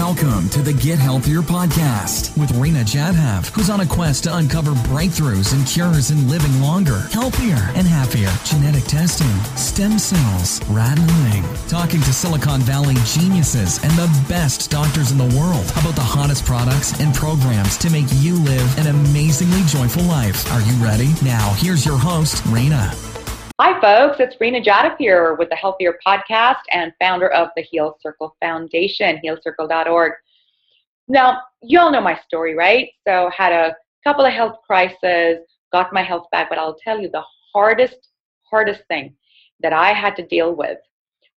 [0.00, 4.70] Welcome to the Get Healthier podcast with Rena Jadhav, who's on a quest to uncover
[4.88, 8.30] breakthroughs and cures in living longer, healthier, and happier.
[8.42, 15.12] Genetic testing, stem cells, rat milling, talking to Silicon Valley geniuses and the best doctors
[15.12, 19.62] in the world about the hottest products and programs to make you live an amazingly
[19.64, 20.50] joyful life.
[20.50, 21.10] Are you ready?
[21.22, 22.90] Now, here's your host, Rena.
[23.62, 24.20] Hi, folks.
[24.20, 29.20] It's Rena Jadhav here with the Healthier Podcast and founder of the Heal Circle Foundation,
[29.22, 30.12] healcircle.org.
[31.08, 32.88] Now, you all know my story, right?
[33.06, 35.40] So, had a couple of health crises,
[35.74, 38.08] got my health back, but I'll tell you the hardest,
[38.50, 39.14] hardest thing
[39.62, 40.78] that I had to deal with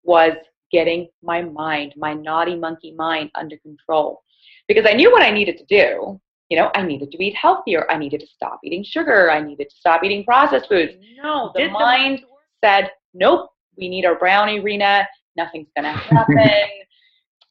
[0.03, 0.31] was
[0.72, 4.23] getting my mind, my naughty monkey mind, under control.
[4.70, 7.90] Because I knew what I needed to do, you know, I needed to eat healthier.
[7.90, 9.32] I needed to stop eating sugar.
[9.32, 10.94] I needed to stop eating processed foods.
[11.22, 15.08] No, the Did mind the said, nope, we need our brownie, Rena.
[15.36, 16.38] Nothing's going to happen.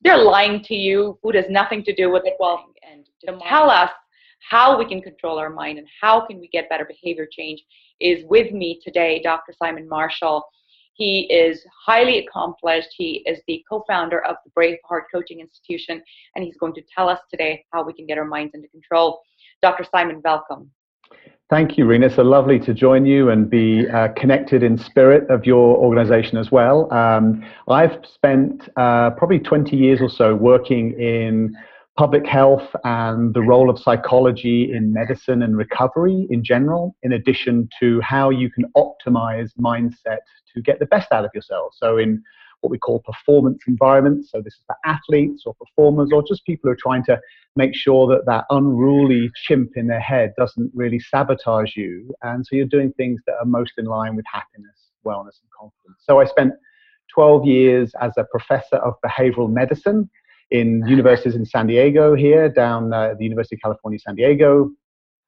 [0.02, 1.18] They're lying to you.
[1.22, 2.34] Food has nothing to do with it.
[2.38, 3.90] Well, and to tell us
[4.48, 7.62] how we can control our mind and how can we get better behavior change
[8.00, 9.52] is with me today, Dr.
[9.56, 10.44] Simon Marshall.
[10.94, 12.88] He is highly accomplished.
[12.96, 16.02] He is the co founder of the Braveheart Coaching Institution,
[16.34, 19.20] and he's going to tell us today how we can get our minds into control.
[19.62, 19.84] Dr.
[19.90, 20.70] Simon, welcome.
[21.50, 22.06] Thank you, Rena.
[22.06, 26.38] It's so lovely to join you and be uh, connected in spirit of your organization
[26.38, 26.92] as well.
[26.92, 31.54] Um, I've spent uh, probably 20 years or so working in
[32.02, 37.68] public health and the role of psychology in medicine and recovery in general, in addition
[37.78, 40.18] to how you can optimize mindset
[40.52, 41.72] to get the best out of yourself.
[41.76, 42.20] So, in
[42.60, 46.62] what we call performance environments, so this is for athletes or performers or just people
[46.66, 47.20] who are trying to
[47.54, 52.12] make sure that that unruly chimp in their head doesn't really sabotage you.
[52.22, 56.00] And so you're doing things that are most in line with happiness, wellness, and confidence.
[56.00, 56.52] So, I spent
[57.14, 60.10] 12 years as a professor of behavioral medicine
[60.52, 64.70] in universities in San Diego here, down uh, the University of California, San Diego,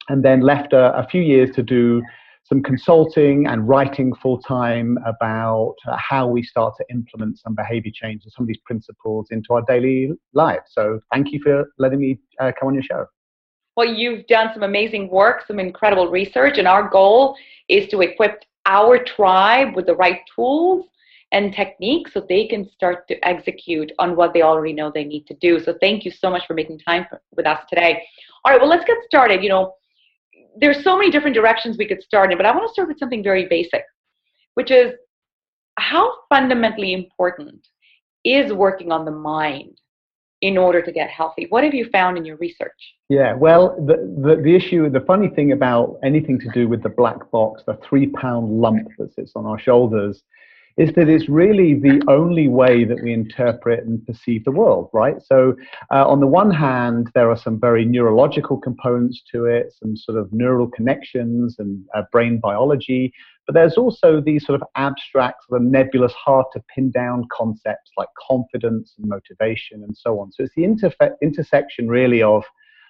[0.09, 2.03] and then left a, a few years to do
[2.45, 7.91] some consulting and writing full time about uh, how we start to implement some behavior
[7.95, 10.65] change and some of these principles into our daily lives.
[10.69, 13.07] So thank you for letting me uh, come on your show.
[13.77, 17.35] Well, you've done some amazing work, some incredible research, and our goal
[17.69, 20.87] is to equip our tribe with the right tools
[21.35, 25.27] and techniques so they can start to execute on what they already know they need
[25.27, 25.59] to do.
[25.59, 28.01] So thank you so much for making time for, with us today.
[28.45, 29.43] All right, well, let's get started.
[29.43, 29.75] You know,
[30.57, 33.01] there's so many different directions we could start in, but I want to start with
[33.01, 33.83] something very basic,
[34.55, 34.93] which is
[35.77, 37.67] how fundamentally important
[38.25, 39.81] is working on the mind
[40.41, 41.47] in order to get healthy?
[41.49, 42.95] What have you found in your research?
[43.09, 46.91] Yeah, well, the, the, the, issue, the funny thing about anything to do with the
[46.91, 50.23] black box, the three pound lump that sits on our shoulders,
[50.77, 55.23] is that it's really the only way that we interpret and perceive the world, right?
[55.23, 55.55] So,
[55.93, 60.19] uh, on the one hand, there are some very neurological components to it, some sort
[60.19, 63.13] of neural connections and uh, brain biology,
[63.47, 67.93] but there's also these sort of abstract, sort of nebulous, hard to pin down concepts
[67.97, 70.33] like confidence and motivation and so on.
[70.33, 72.43] So, it's the interfe- intersection really of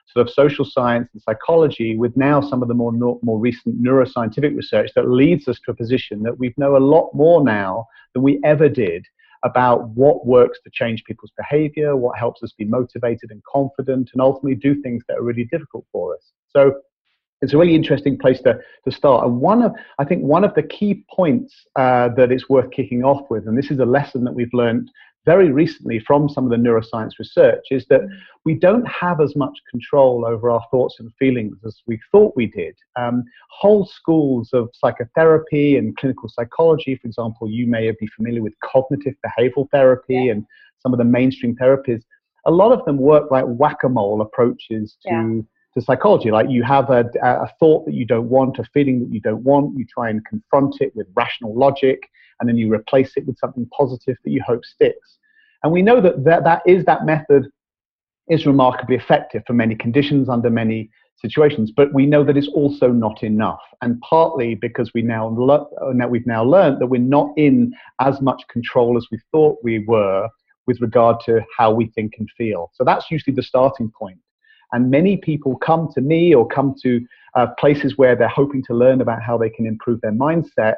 [0.07, 4.57] sort of social science and psychology with now some of the more more recent neuroscientific
[4.57, 8.23] research that leads us to a position that we know a lot more now than
[8.23, 9.05] we ever did
[9.45, 14.23] about what works to change people's behavior, what helps us be motivated and confident, and
[14.23, 16.33] ultimately do things that are really difficult for us.
[16.49, 16.81] So
[17.43, 19.27] it's a really interesting place to, to start.
[19.27, 23.05] And one of, I think, one of the key points uh, that it's worth kicking
[23.05, 24.91] off with, and this is a lesson that we've learned
[25.25, 28.03] very recently from some of the neuroscience research is that
[28.45, 32.47] we don't have as much control over our thoughts and feelings as we thought we
[32.47, 32.77] did.
[32.97, 38.53] Um, whole schools of psychotherapy and clinical psychology, for example, you may be familiar with
[38.63, 40.33] cognitive behavioral therapy yeah.
[40.33, 40.47] and
[40.79, 42.03] some of the mainstream therapies.
[42.47, 45.11] A lot of them work like whack a mole approaches to.
[45.11, 45.41] Yeah.
[45.77, 49.13] To psychology, like you have a, a thought that you don't want, a feeling that
[49.13, 52.09] you don't want, you try and confront it with rational logic,
[52.41, 55.19] and then you replace it with something positive that you hope sticks.
[55.63, 57.47] And we know that that, that is that method
[58.29, 62.89] is remarkably effective for many conditions under many situations, but we know that it's also
[62.89, 63.61] not enough.
[63.83, 68.43] And partly because we now le- we've now learned that we're not in as much
[68.51, 70.29] control as we thought we were
[70.67, 72.71] with regard to how we think and feel.
[72.75, 74.19] So that's usually the starting point.
[74.73, 77.01] And many people come to me or come to
[77.35, 80.75] uh, places where they're hoping to learn about how they can improve their mindset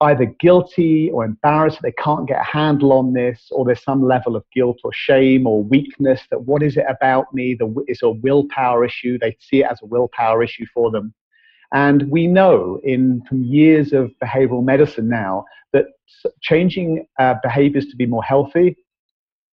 [0.00, 4.36] either guilty or embarrassed they can't get a handle on this or there's some level
[4.36, 8.10] of guilt or shame or weakness that what is it about me the, it's a
[8.10, 11.14] willpower issue they see it as a willpower issue for them
[11.72, 15.86] and we know in from years of behavioral medicine now that
[16.42, 18.76] changing uh, behaviors to be more healthy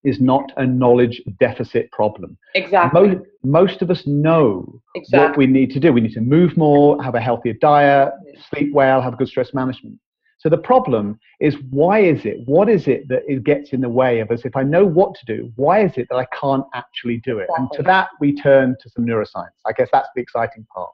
[0.04, 2.38] is not a knowledge deficit problem.
[2.56, 3.02] Exactly.
[3.02, 5.20] Most, most of us know exactly.
[5.20, 5.94] what we need to do.
[5.94, 8.12] We need to move more, have a healthier diet,
[8.50, 10.00] sleep well, have good stress management.
[10.42, 12.40] So the problem is why is it?
[12.48, 14.42] What is it that it gets in the way of us?
[14.44, 17.44] If I know what to do, why is it that I can't actually do it?
[17.44, 17.56] Exactly.
[17.60, 19.54] And to that we turn to some neuroscience.
[19.68, 20.90] I guess that's the exciting part.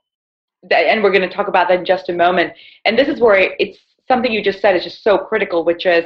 [0.70, 2.52] And we're going to talk about that in just a moment.
[2.84, 6.04] And this is where it's something you just said is just so critical, which is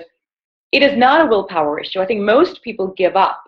[0.71, 1.99] it is not a willpower issue.
[1.99, 3.41] I think most people give up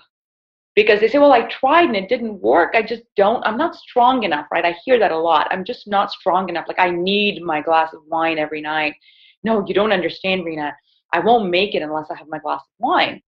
[0.75, 2.73] because they say, well, I tried and it didn't work.
[2.73, 4.65] I just don't, I'm not strong enough, right?
[4.65, 5.49] I hear that a lot.
[5.51, 6.65] I'm just not strong enough.
[6.67, 8.95] Like I need my glass of wine every night
[9.43, 10.75] no, you don't understand, Rena.
[11.11, 13.21] I won't make it unless I have my glass of wine.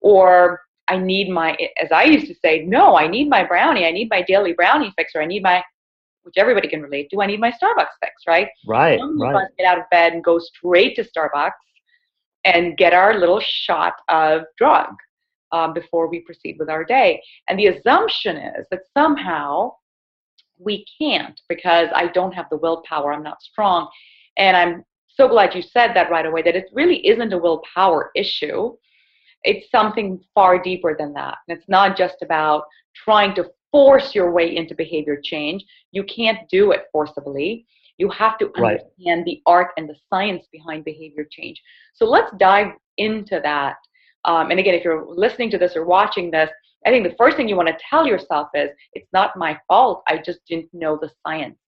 [0.00, 3.86] Or I need my, as I used to say, no, I need my brownie.
[3.86, 5.62] I need my daily brownie fix, or I need my,
[6.22, 7.22] which everybody can relate to.
[7.22, 8.48] I need my Starbucks fix, right?
[8.66, 8.98] Right.
[9.00, 9.46] right.
[9.56, 11.52] get out of bed and go straight to Starbucks
[12.44, 14.94] and get our little shot of drug
[15.52, 17.22] um, before we proceed with our day.
[17.48, 19.72] And the assumption is that somehow
[20.58, 23.12] we can't because I don't have the willpower.
[23.12, 23.88] I'm not strong.
[24.36, 24.84] And I'm
[25.20, 28.74] so glad you said that right away that it really isn't a willpower issue.
[29.42, 31.36] It's something far deeper than that.
[31.46, 32.62] And it's not just about
[33.04, 35.62] trying to force your way into behavior change.
[35.92, 37.66] You can't do it forcibly.
[37.98, 39.24] You have to understand right.
[39.26, 41.60] the art and the science behind behavior change.
[41.92, 43.76] So let's dive into that.
[44.24, 46.48] Um, and again, if you're listening to this or watching this,
[46.86, 50.02] I think the first thing you want to tell yourself is it's not my fault.
[50.08, 51.58] I just didn't know the science.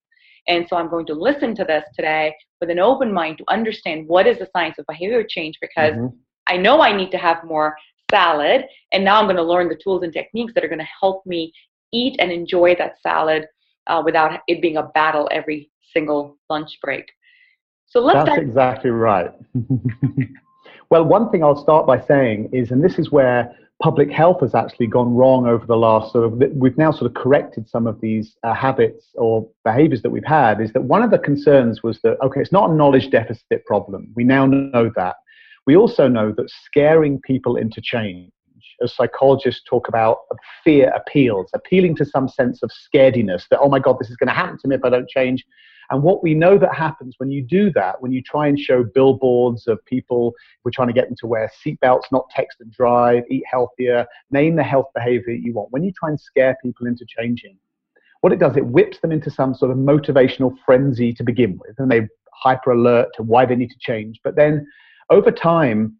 [0.48, 4.08] And so I'm going to listen to this today with an open mind to understand
[4.08, 6.16] what is the science of behavior change because mm-hmm.
[6.48, 7.76] I know I need to have more
[8.10, 8.64] salad.
[8.92, 11.24] And now I'm going to learn the tools and techniques that are going to help
[11.26, 11.52] me
[11.92, 13.46] eat and enjoy that salad
[13.86, 17.10] uh, without it being a battle every single lunch break.
[17.86, 18.28] So let's.
[18.28, 19.30] That's exactly right.
[20.90, 24.54] well, one thing I'll start by saying is, and this is where public health has
[24.54, 28.00] actually gone wrong over the last sort of we've now sort of corrected some of
[28.00, 31.98] these uh, habits or behaviors that we've had is that one of the concerns was
[32.02, 34.08] that okay it's not a knowledge deficit problem.
[34.14, 35.16] We now know that.
[35.66, 38.30] We also know that scaring people into change
[38.82, 40.18] as psychologists talk about
[40.62, 44.28] fear appeals appealing to some sense of scarediness that oh my god this is going
[44.28, 45.44] to happen to me if i don't change
[45.90, 48.84] and what we know that happens when you do that, when you try and show
[48.84, 50.32] billboards of people,
[50.64, 54.56] we're trying to get them to wear seatbelts, not text and drive, eat healthier, name
[54.56, 55.72] the health behavior you want.
[55.72, 57.58] When you try and scare people into changing,
[58.20, 61.74] what it does, it whips them into some sort of motivational frenzy to begin with,
[61.78, 64.20] and they hyper alert to why they need to change.
[64.22, 64.66] But then
[65.10, 65.96] over time,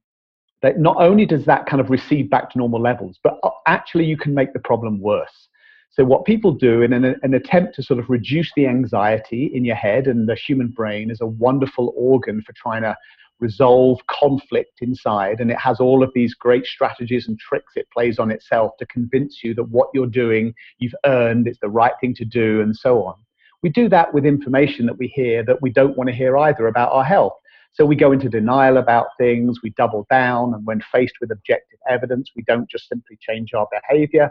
[0.63, 4.05] that not only does that kind of recede back to normal levels, but uh, actually
[4.05, 5.49] you can make the problem worse.
[5.93, 9.63] So, what people do in an, an, attempt to sort of reduce the anxiety in
[9.63, 12.97] your head, and the human brain is a wonderful organ for trying to
[13.41, 18.19] resolve conflict inside, and it has all of these great strategies and tricks it plays
[18.19, 22.15] on itself to convince you that what you're doing, you've earned, it's the right thing
[22.15, 23.17] to do, and so on.
[23.63, 26.69] We do that with information that we hear that we don't want to hear either
[26.69, 27.35] about our health.
[27.75, 31.79] So we go into denial about things, we double down, and when faced with objective
[31.89, 34.31] evidence, we don't just simply change our behavior.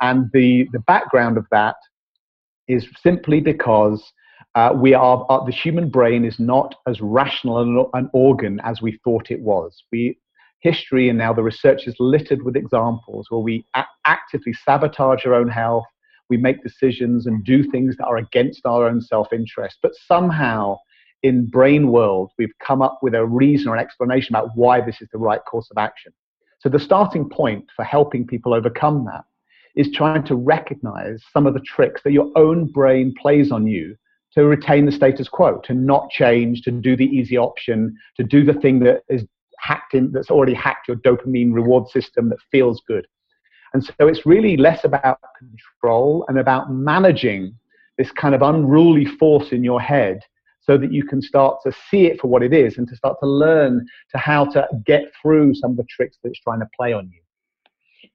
[0.00, 1.76] And the, the background of that
[2.68, 4.02] is simply because
[4.54, 8.82] uh, we are, uh, the human brain is not as rational an, an organ as
[8.82, 9.84] we thought it was.
[9.92, 10.18] We,
[10.60, 15.34] history and now the research is littered with examples where we a- actively sabotage our
[15.34, 15.84] own health,
[16.28, 19.78] we make decisions and do things that are against our own self-interest.
[19.82, 20.76] But somehow,
[21.22, 25.00] in brain world, we've come up with a reason or an explanation about why this
[25.00, 26.12] is the right course of action.
[26.60, 29.24] So the starting point for helping people overcome that
[29.76, 33.96] is trying to recognize some of the tricks that your own brain plays on you
[34.32, 38.44] to retain the status quo, to not change, to do the easy option, to do
[38.44, 39.24] the thing that is
[39.58, 43.06] hacked in, that's already hacked your dopamine reward system that feels good.
[43.74, 47.54] And so it's really less about control and about managing
[47.98, 50.20] this kind of unruly force in your head
[50.60, 53.16] so that you can start to see it for what it is and to start
[53.20, 56.68] to learn to how to get through some of the tricks that it's trying to
[56.76, 57.20] play on you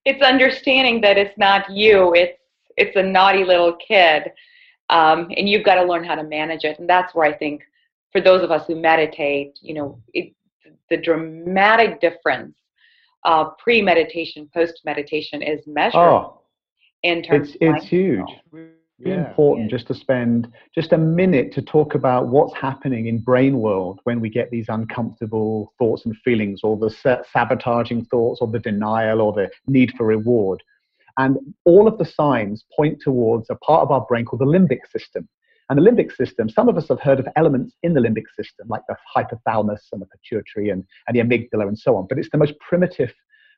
[0.06, 2.40] it's understanding that it's not you it's
[2.78, 4.32] it's a naughty little kid
[4.90, 7.62] um, and you've got to learn how to manage it and that's where i think
[8.12, 10.34] for those of us who meditate you know it,
[10.90, 12.56] the dramatic difference
[13.26, 16.42] uh, pre-meditation post-meditation is measured oh,
[17.04, 18.30] in terms it's, it's huge
[19.00, 19.28] really yeah.
[19.28, 24.00] important just to spend just a minute to talk about what's happening in brain world
[24.04, 29.22] when we get these uncomfortable thoughts and feelings or the sabotaging thoughts or the denial
[29.22, 30.64] or the need for reward
[31.18, 34.80] and all of the signs point towards a part of our brain called the limbic
[34.90, 35.28] system
[35.70, 38.66] and the limbic system some of us have heard of elements in the limbic system
[38.70, 42.30] like the hypothalamus and the pituitary and, and the amygdala and so on but it's
[42.32, 43.14] the most primitive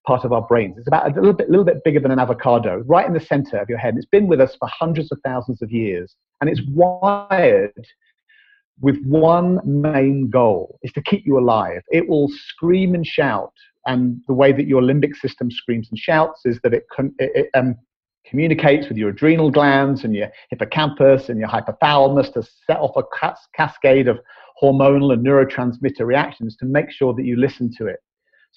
[0.06, 0.78] part of our brains.
[0.78, 3.58] It's about a little bit, little bit bigger than an avocado, right in the center
[3.58, 3.96] of your head.
[3.98, 6.16] It's been with us for hundreds of thousands of years.
[6.42, 7.74] And it's wired
[8.80, 11.82] with one main goal is to keep you alive.
[11.90, 13.52] It will scream and shout.
[13.86, 17.32] And the way that your limbic system screams and shouts is that it, con- it,
[17.34, 17.76] it um,
[18.26, 23.04] communicates with your adrenal glands and your hippocampus and your hypothalamus to set off a
[23.18, 24.20] cas- cascade of
[24.62, 28.00] hormonal and neurotransmitter reactions to make sure that you listen to it.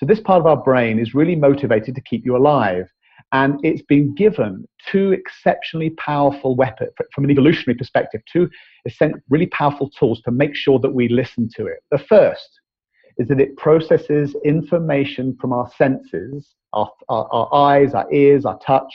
[0.00, 2.88] So this part of our brain is really motivated to keep you alive.
[3.32, 8.48] And it's been given two exceptionally powerful weapons from an evolutionary perspective, two
[9.28, 11.80] really powerful tools to make sure that we listen to it.
[11.90, 12.48] The first
[13.18, 18.58] is that it processes information from our senses, our, our, our eyes, our ears, our
[18.60, 18.90] touch,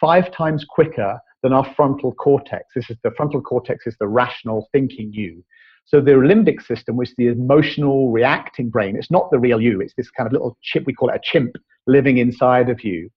[0.00, 2.64] five times quicker than our frontal cortex.
[2.74, 5.44] This is the frontal cortex is the rational thinking you.
[5.86, 9.80] So the limbic system, which is the emotional reacting brain, it's not the real you.
[9.80, 11.54] It's this kind of little chip, we call it a chimp,
[11.86, 13.08] living inside of you.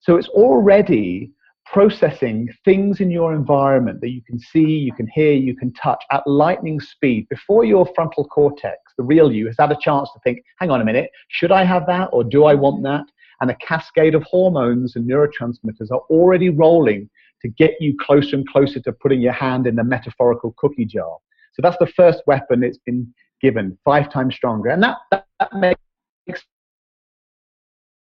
[0.00, 1.32] So it's already
[1.64, 6.04] processing things in your environment that you can see, you can hear, you can touch
[6.10, 10.20] at lightning speed before your frontal cortex, the real you, has had a chance to
[10.22, 13.06] think, hang on a minute, should I have that or do I want that?
[13.40, 17.08] And a cascade of hormones and neurotransmitters are already rolling
[17.40, 21.16] to get you closer and closer to putting your hand in the metaphorical cookie jar.
[21.52, 24.70] So that's the first weapon it's been given, five times stronger.
[24.70, 26.44] And that, that, that makes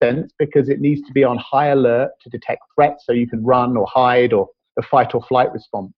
[0.02, 3.44] sense because it needs to be on high alert to detect threats so you can
[3.44, 5.94] run or hide or the fight or flight response.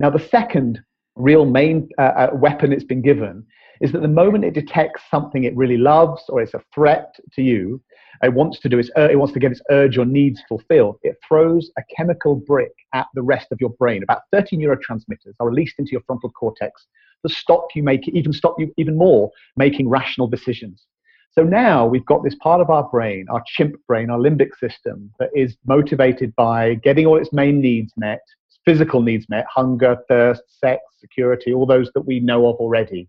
[0.00, 0.80] Now, the second
[1.16, 3.44] real main uh, uh, weapon it's been given
[3.80, 7.42] is that the moment it detects something it really loves or it's a threat to
[7.42, 7.82] you,
[8.22, 10.98] it wants to do its, uh, it wants to get its urge or needs fulfilled.
[11.02, 14.02] It throws a chemical brick at the rest of your brain.
[14.02, 16.86] About 30 neurotransmitters are released into your frontal cortex
[17.26, 20.86] to stop you make even stop you even more making rational decisions.
[21.32, 25.10] So now we've got this part of our brain, our chimp brain, our limbic system,
[25.18, 28.20] that is motivated by getting all its main needs met,
[28.66, 33.08] physical needs met, hunger, thirst, sex, security, all those that we know of already.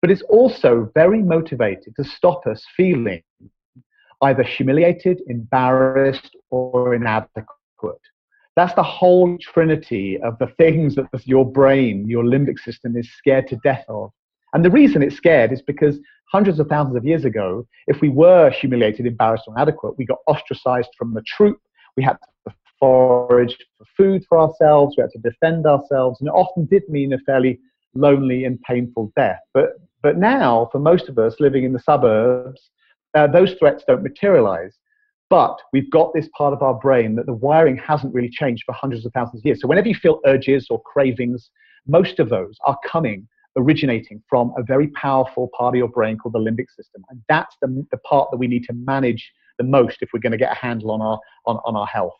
[0.00, 3.22] But it's also very motivated to stop us feeling
[4.22, 7.46] either humiliated, embarrassed, or inadequate.
[8.56, 13.48] That's the whole trinity of the things that your brain, your limbic system, is scared
[13.48, 14.10] to death of.
[14.52, 15.98] And the reason it's scared is because
[16.30, 20.18] hundreds of thousands of years ago, if we were humiliated, embarrassed, or inadequate, we got
[20.26, 21.58] ostracized from the troop.
[21.96, 24.96] We had to forage for food for ourselves.
[24.96, 26.20] We had to defend ourselves.
[26.20, 27.60] And it often did mean a fairly
[27.94, 29.40] lonely and painful death.
[29.54, 32.70] But, but now, for most of us living in the suburbs,
[33.14, 34.78] uh, those threats don't materialize.
[35.28, 38.72] But we've got this part of our brain that the wiring hasn't really changed for
[38.72, 39.60] hundreds of thousands of years.
[39.60, 41.50] So whenever you feel urges or cravings,
[41.86, 46.34] most of those are coming, originating from a very powerful part of your brain called
[46.34, 47.04] the limbic system.
[47.10, 50.32] And that's the, the part that we need to manage the most if we're going
[50.32, 52.14] to get a handle on our, on, on our health.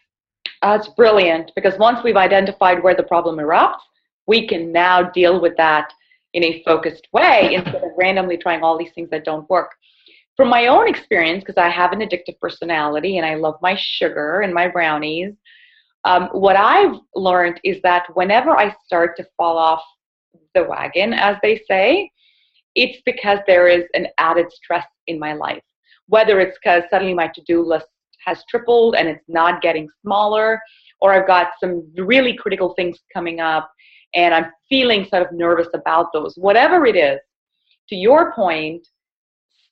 [0.63, 3.81] That's brilliant because once we've identified where the problem erupts,
[4.27, 5.93] we can now deal with that
[6.35, 9.73] in a focused way instead of randomly trying all these things that don't work
[10.41, 14.41] from my own experience, because I have an addictive personality and I love my sugar
[14.41, 15.35] and my brownies,
[16.07, 19.83] um, what I've learned is that whenever I start to fall off
[20.55, 22.11] the wagon, as they say,
[22.75, 25.63] it's because there is an added stress in my life.
[26.07, 27.89] Whether it's because suddenly my to do list
[28.25, 30.59] has tripled and it's not getting smaller,
[31.03, 33.71] or I've got some really critical things coming up
[34.15, 36.33] and I'm feeling sort of nervous about those.
[36.39, 37.21] Whatever it is,
[37.91, 38.87] to your point,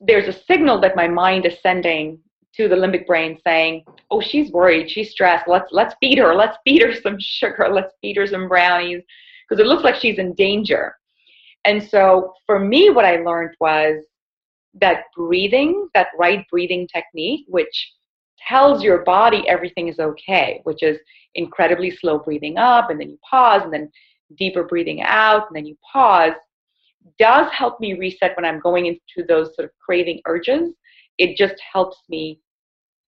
[0.01, 2.19] there's a signal that my mind is sending
[2.55, 5.49] to the limbic brain saying, "Oh, she's worried, she's stressed.
[5.49, 6.35] Let's let's feed her.
[6.35, 7.69] Let's feed her some sugar.
[7.71, 9.03] Let's feed her some brownies
[9.49, 10.95] because it looks like she's in danger."
[11.65, 14.05] And so for me what I learned was
[14.81, 17.93] that breathing, that right breathing technique which
[18.47, 20.99] tells your body everything is okay, which is
[21.35, 23.91] incredibly slow breathing up and then you pause and then
[24.37, 26.33] deeper breathing out and then you pause
[27.19, 30.73] does help me reset when I'm going into those sort of craving urges.
[31.19, 32.41] It just helps me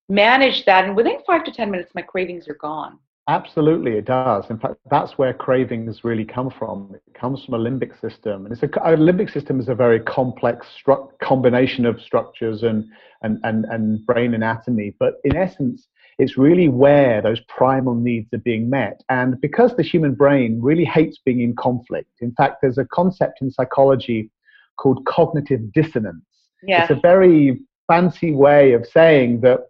[0.09, 0.85] manage that.
[0.85, 2.99] And within five to 10 minutes, my cravings are gone.
[3.29, 4.45] Absolutely, it does.
[4.51, 6.93] In fact, that's where cravings really come from.
[6.95, 10.01] It comes from a limbic system, and it's a, a limbic system is a very
[10.01, 12.87] complex stru- combination of structures and,
[13.23, 14.97] and and and brain anatomy.
[14.99, 15.87] But in essence,
[16.21, 19.03] it's really where those primal needs are being met.
[19.09, 23.41] And because the human brain really hates being in conflict, in fact, there's a concept
[23.41, 24.31] in psychology
[24.77, 26.25] called cognitive dissonance.
[26.63, 26.83] Yeah.
[26.83, 29.61] It's a very fancy way of saying that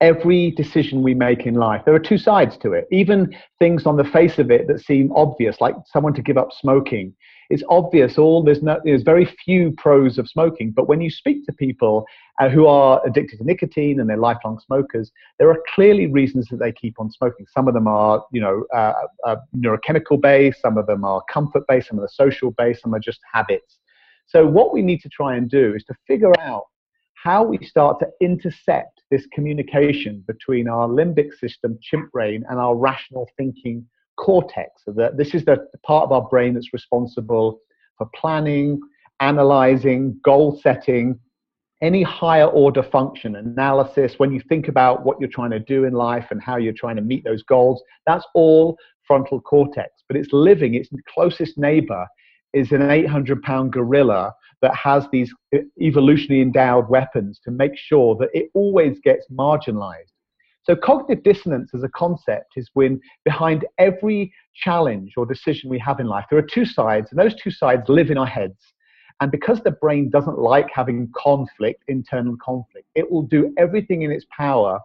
[0.00, 2.86] every decision we make in life, there are two sides to it.
[2.92, 6.52] Even things on the face of it that seem obvious, like someone to give up
[6.52, 7.12] smoking,
[7.50, 8.16] it's obvious.
[8.16, 10.70] All there's no, there's very few pros of smoking.
[10.70, 12.06] But when you speak to people
[12.40, 16.58] uh, who are addicted to nicotine and they're lifelong smokers, there are clearly reasons that
[16.58, 17.46] they keep on smoking.
[17.52, 18.92] Some of them are, you know, uh,
[19.26, 20.62] uh, neurochemical based.
[20.62, 21.88] Some of them are comfort based.
[21.88, 22.82] Some of are social based.
[22.82, 23.78] Some are just habits.
[24.26, 26.66] So what we need to try and do is to figure out
[27.14, 32.76] how we start to intercept this communication between our limbic system, chimp brain, and our
[32.76, 33.84] rational thinking
[34.20, 34.82] cortex.
[34.84, 37.60] So that this is the, the part of our brain that's responsible
[37.98, 38.80] for planning,
[39.20, 41.18] analyzing, goal setting,
[41.82, 44.14] any higher order function analysis.
[44.18, 46.96] When you think about what you're trying to do in life and how you're trying
[46.96, 49.90] to meet those goals, that's all frontal cortex.
[50.06, 52.06] But it's living, its closest neighbor
[52.52, 55.32] is an 800 pound gorilla that has these
[55.80, 60.12] evolutionarily endowed weapons to make sure that it always gets marginalized.
[60.62, 66.00] So, cognitive dissonance as a concept is when behind every challenge or decision we have
[66.00, 68.60] in life, there are two sides, and those two sides live in our heads.
[69.20, 74.10] And because the brain doesn't like having conflict, internal conflict, it will do everything in
[74.10, 74.80] its power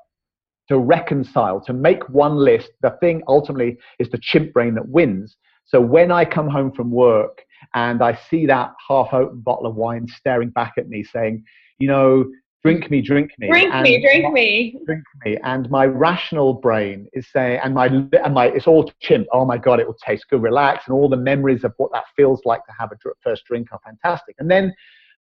[0.67, 2.71] to reconcile, to make one list.
[2.81, 5.37] The thing ultimately is the chimp brain that wins.
[5.65, 9.75] So when I come home from work and I see that half open bottle of
[9.75, 11.43] wine staring back at me saying,
[11.79, 12.25] you know,
[12.63, 13.47] drink me, drink me.
[13.47, 14.79] Drink me, drink my, me.
[14.85, 15.37] Drink me.
[15.43, 19.27] And my rational brain is saying, and my, and my, it's all chimp.
[19.31, 20.85] Oh my God, it will taste good, relax.
[20.87, 23.79] And all the memories of what that feels like to have a first drink are
[23.85, 24.35] fantastic.
[24.39, 24.73] And then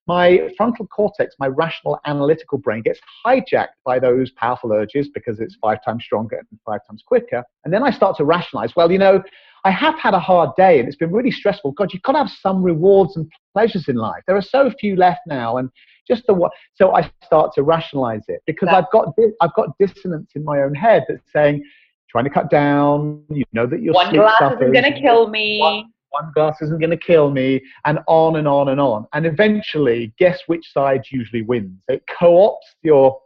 [0.07, 5.57] my frontal cortex, my rational analytical brain gets hijacked by those powerful urges because it's
[5.57, 7.43] five times stronger and five times quicker.
[7.65, 9.23] And then I start to rationalize, well, you know,
[9.65, 11.73] I have had a hard day and it's been really stressful.
[11.73, 14.23] God, you've got to have some rewards and pleasures in life.
[14.27, 15.71] There are so few left now, and
[16.07, 16.53] just the what.
[16.75, 20.75] So I start to rationalize it because I've got I've got dissonance in my own
[20.75, 21.65] head that's saying,
[22.11, 23.25] trying to cut down.
[23.31, 25.61] You know that your one glass suffers, isn't going to kill me.
[25.61, 29.07] One, one glass isn't going to kill me, and on and on and on.
[29.13, 31.83] And eventually, guess which side usually wins?
[31.89, 33.21] It co-opts your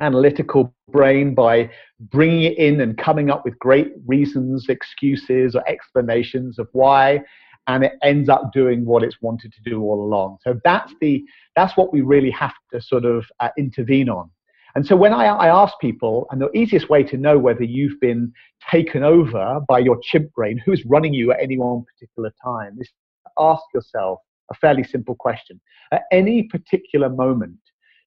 [0.00, 1.70] analytical brain by
[2.10, 7.20] bringing it in and coming up with great reasons, excuses, or explanations of why,
[7.66, 10.38] and it ends up doing what it's wanted to do all along.
[10.42, 11.24] So that's the
[11.56, 14.30] that's what we really have to sort of uh, intervene on.
[14.74, 18.00] And so when I, I ask people, and the easiest way to know whether you've
[18.00, 18.32] been
[18.70, 22.90] taken over by your chimp brain, who's running you at any one particular time, is
[23.38, 24.18] ask yourself
[24.50, 25.60] a fairly simple question.
[25.92, 27.58] At any particular moment,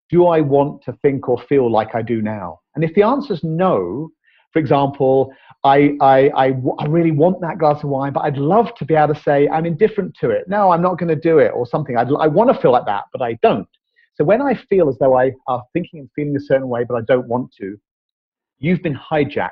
[0.10, 2.60] do I want to think or feel like I do now?
[2.76, 4.10] And if the answer is no,
[4.52, 8.74] for example, I, I, I, I, really want that glass of wine, but I'd love
[8.76, 10.46] to be able to say I'm indifferent to it.
[10.48, 11.98] No, I'm not going to do it or something.
[11.98, 13.68] I'd, I want to feel like that, but I don't.
[14.18, 16.96] So when I feel as though I are thinking and feeling a certain way, but
[16.96, 17.78] I don't want to,
[18.58, 19.52] you've been hijacked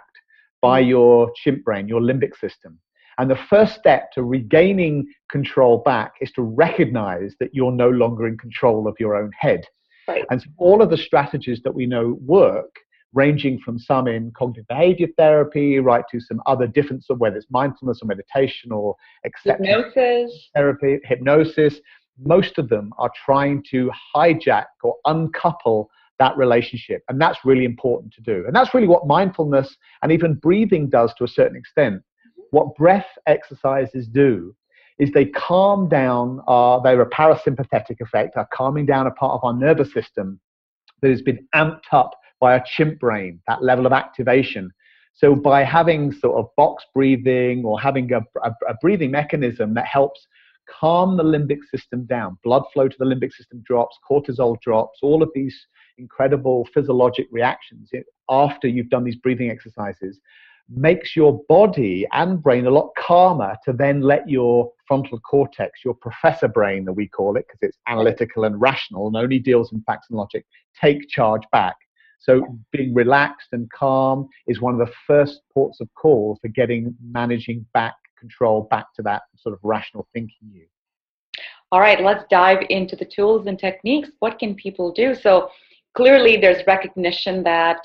[0.60, 0.90] by mm.
[0.90, 2.80] your chimp brain, your limbic system.
[3.20, 8.28] And the first step to regaining control back is to recognize that you're no longer
[8.28, 9.62] in control of your own head.
[10.08, 10.26] Right.
[10.32, 12.76] And so all of the strategies that we know work,
[13.14, 18.02] ranging from some in cognitive behavior therapy, right to some other different, whether it's mindfulness
[18.02, 21.80] or meditation or hypnosis therapy, hypnosis,
[22.24, 27.04] most of them are trying to hijack or uncouple that relationship.
[27.10, 28.46] And that's really important to do.
[28.46, 32.02] And that's really what mindfulness and even breathing does to a certain extent.
[32.52, 34.56] What breath exercises do
[34.98, 39.44] is they calm down, uh, they're a parasympathetic effect, are calming down a part of
[39.44, 40.40] our nervous system
[41.02, 44.72] that has been amped up by a chimp brain, that level of activation.
[45.14, 49.86] So by having sort of box breathing or having a, a, a breathing mechanism that
[49.86, 50.28] helps
[50.68, 55.24] calm the limbic system down, blood flow to the limbic system drops, cortisol drops, all
[55.24, 55.56] of these
[55.98, 57.90] incredible physiologic reactions
[58.30, 60.20] after you've done these breathing exercises
[60.70, 65.94] makes your body and brain a lot calmer to then let your frontal cortex, your
[65.94, 69.82] professor brain that we call it, because it's analytical and rational and only deals in
[69.82, 70.46] facts and logic,
[70.80, 71.76] take charge back.
[72.20, 76.96] So being relaxed and calm is one of the first ports of call for getting
[77.12, 80.66] managing back control back to that sort of rational thinking you.
[81.72, 84.10] All right, let's dive into the tools and techniques.
[84.20, 85.16] What can people do?
[85.16, 85.50] So
[85.96, 87.80] clearly there's recognition that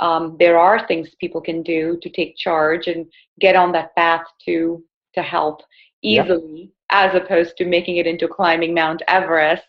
[0.00, 3.06] um, there are things people can do to take charge and
[3.40, 4.82] get on that path to
[5.14, 5.62] to help
[6.02, 6.70] easily yep.
[6.90, 9.62] as opposed to making it into climbing mount everest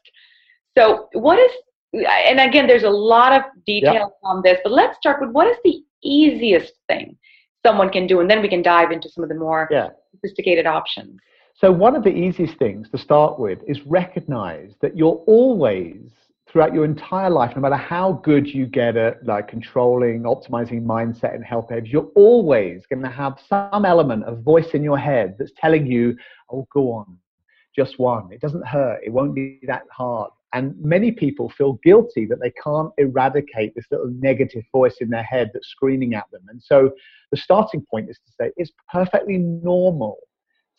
[0.78, 1.51] so what is
[1.93, 4.19] and again there's a lot of details yep.
[4.23, 7.15] on this but let's start with what is the easiest thing
[7.65, 9.89] someone can do and then we can dive into some of the more yeah.
[10.12, 11.19] sophisticated options
[11.56, 16.12] so one of the easiest things to start with is recognize that you're always
[16.56, 21.36] throughout your entire life, no matter how good you get at like controlling, optimizing mindset
[21.36, 25.36] and health behaviors, you're always going to have some element of voice in your head
[25.38, 26.15] that's telling you,
[26.49, 27.17] oh, go on,
[27.75, 28.32] just one.
[28.32, 29.01] It doesn't hurt.
[29.04, 30.32] It won't be that hard.
[30.56, 35.22] And many people feel guilty that they can't eradicate this little negative voice in their
[35.22, 36.44] head that's screaming at them.
[36.48, 36.91] And so
[37.32, 40.18] the starting point is to say it's perfectly normal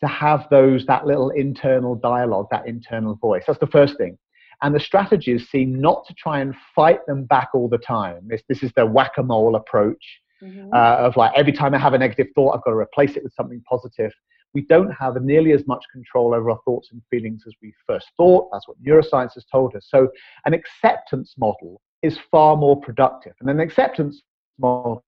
[0.01, 3.43] to have those that little internal dialogue, that internal voice.
[3.45, 4.17] That's the first thing.
[4.63, 8.21] And the strategies seem not to try and fight them back all the time.
[8.27, 10.03] This, this is the whack-a-mole approach
[10.41, 10.73] mm-hmm.
[10.73, 13.23] uh, of like every time I have a negative thought, I've got to replace it
[13.23, 14.11] with something positive
[14.53, 18.07] we don't have nearly as much control over our thoughts and feelings as we first
[18.17, 18.49] thought.
[18.51, 19.87] That's what neuroscience has told us.
[19.89, 20.09] So,
[20.45, 23.33] an acceptance model is far more productive.
[23.41, 24.21] And an acceptance
[24.59, 25.03] model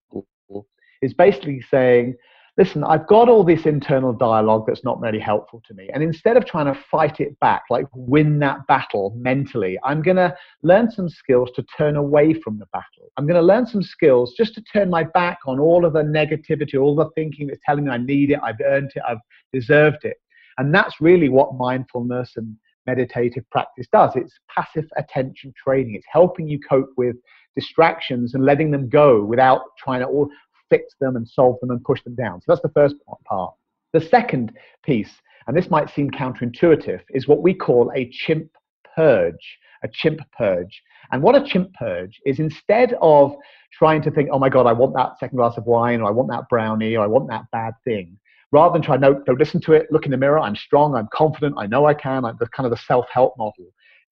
[1.02, 2.16] is basically saying,
[2.60, 5.90] listen, I've got all this internal dialogue that's not really helpful to me.
[5.94, 10.18] And instead of trying to fight it back, like win that battle mentally, I'm going
[10.18, 13.14] to learn some skills to turn away from the battle.
[13.16, 16.02] I'm going to learn some skills just to turn my back on all of the
[16.02, 20.04] negativity, all the thinking that's telling me I need it, I've earned it, I've deserved
[20.04, 20.18] it.
[20.58, 24.12] And that's really what mindfulness and meditative practice does.
[24.16, 25.96] It's passive attention training.
[25.96, 27.16] It's helping you cope with
[27.56, 30.30] distractions and letting them go without trying to all
[30.70, 32.42] fix them and solve them and push them down.
[32.42, 33.54] So that's the first part.
[33.94, 34.54] The second
[34.84, 35.12] piece,
[35.48, 38.50] and this might seem counterintuitive, is what we call a chimp
[38.96, 39.60] purge.
[39.84, 40.82] A chimp purge.
[41.12, 43.36] And what a chimp purge is instead of
[43.74, 46.12] trying to think, oh my God, I want that second glass of wine, or I
[46.12, 48.18] want that brownie, or I want that bad thing,
[48.52, 51.08] rather than try, no, no, listen to it, look in the mirror, I'm strong, I'm
[51.14, 53.66] confident, I know I can, I'm the kind of the self help model,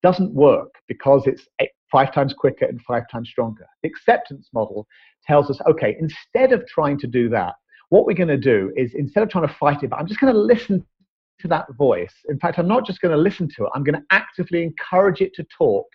[0.04, 1.48] doesn't work because it's
[1.92, 3.66] five times quicker and five times stronger.
[3.84, 4.88] The acceptance model
[5.26, 7.56] tells us, okay, instead of trying to do that,
[7.90, 10.20] what we're going to do is instead of trying to fight it, but I'm just
[10.20, 10.86] going to listen
[11.40, 12.14] to that voice.
[12.30, 15.22] In fact, I'm not just going to listen to it, I'm going to actively encourage
[15.22, 15.86] it to talk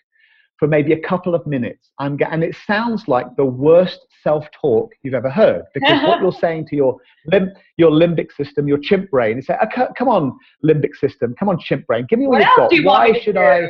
[0.59, 1.91] for maybe a couple of minutes.
[1.99, 6.31] I'm get, and it sounds like the worst self-talk you've ever heard because what you're
[6.31, 10.39] saying to your lim, your limbic system, your chimp brain, is say, oh, "Come on,
[10.65, 12.91] limbic system, come on, chimp brain, give me what, what you've got.
[12.91, 13.69] Why should I?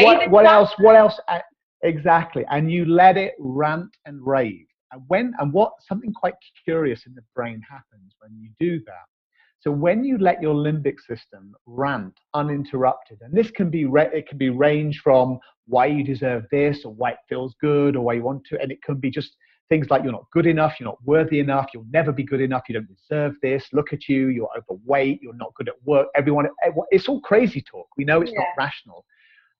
[0.00, 0.72] What, what else?
[0.78, 1.20] What else?
[1.28, 1.38] Uh,
[1.82, 2.44] Exactly.
[2.50, 4.66] And you let it rant and rave.
[4.92, 9.06] And when and what something quite curious in the brain happens when you do that.
[9.60, 14.28] So when you let your limbic system rant uninterrupted, and this can be re- it
[14.28, 18.14] can be range from why you deserve this or why it feels good or why
[18.14, 19.36] you want to, and it can be just
[19.68, 22.64] things like you're not good enough, you're not worthy enough, you'll never be good enough,
[22.68, 23.64] you don't deserve this.
[23.72, 26.08] Look at you, you're overweight, you're not good at work.
[26.16, 27.86] Everyone, eh, it's all crazy talk.
[27.96, 28.40] We know it's yeah.
[28.40, 29.04] not rational.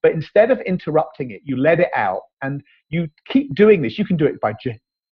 [0.03, 3.97] But instead of interrupting it, you let it out and you keep doing this.
[3.97, 4.53] You can do it by,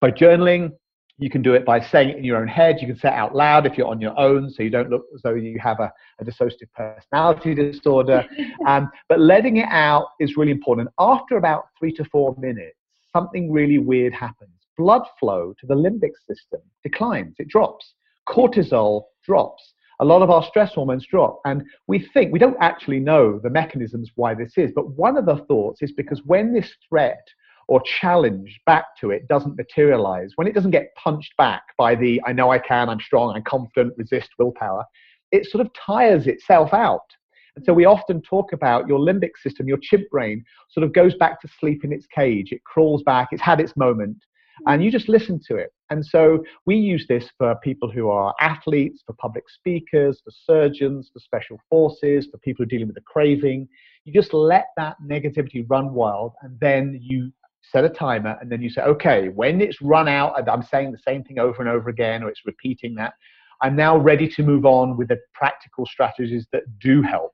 [0.02, 0.72] by journaling.
[1.18, 2.78] You can do it by saying it in your own head.
[2.82, 5.06] You can say it out loud if you're on your own, so you don't look
[5.16, 8.26] as though you have a, a dissociative personality disorder.
[8.68, 10.90] um, but letting it out is really important.
[11.00, 12.76] After about three to four minutes,
[13.16, 14.52] something really weird happens.
[14.78, 17.94] Blood flow to the limbic system declines, it drops.
[18.28, 21.40] Cortisol drops a lot of our stress hormones drop.
[21.46, 25.28] And we think, we don't actually know the mechanisms why this is, but one of
[25.28, 27.22] the thoughts is because when this threat
[27.68, 32.20] or challenge back to it doesn't materialize, when it doesn't get punched back by the
[32.26, 34.84] I know I can, I'm strong, I'm confident, resist willpower,
[35.32, 37.06] it sort of tires itself out.
[37.56, 41.14] And so we often talk about your limbic system, your chimp brain sort of goes
[41.16, 42.52] back to sleep in its cage.
[42.52, 44.18] It crawls back, it's had its moment,
[44.68, 45.72] and you just listen to it.
[45.92, 51.12] And so we use this for people who are athletes, for public speakers, for surgeons,
[51.14, 53.68] for special forces, for people who are dealing with a craving.
[54.06, 58.62] You just let that negativity run wild, and then you set a timer, and then
[58.62, 61.70] you say, okay, when it's run out, and I'm saying the same thing over and
[61.70, 63.14] over again, or it's repeating that,
[63.62, 67.34] I'm now ready to move on with the practical strategies that do help.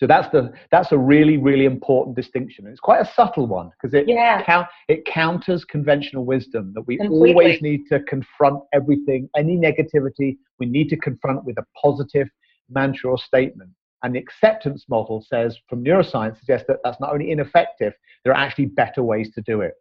[0.00, 2.66] So that's the that's a really really important distinction.
[2.66, 4.42] It's quite a subtle one because it yeah.
[4.44, 7.32] count, it counters conventional wisdom that we Completely.
[7.32, 12.28] always need to confront everything, any negativity we need to confront with a positive
[12.70, 13.68] mantra or statement.
[14.02, 17.92] And the acceptance model says from neuroscience suggests that that's not only ineffective,
[18.24, 19.74] there are actually better ways to do it.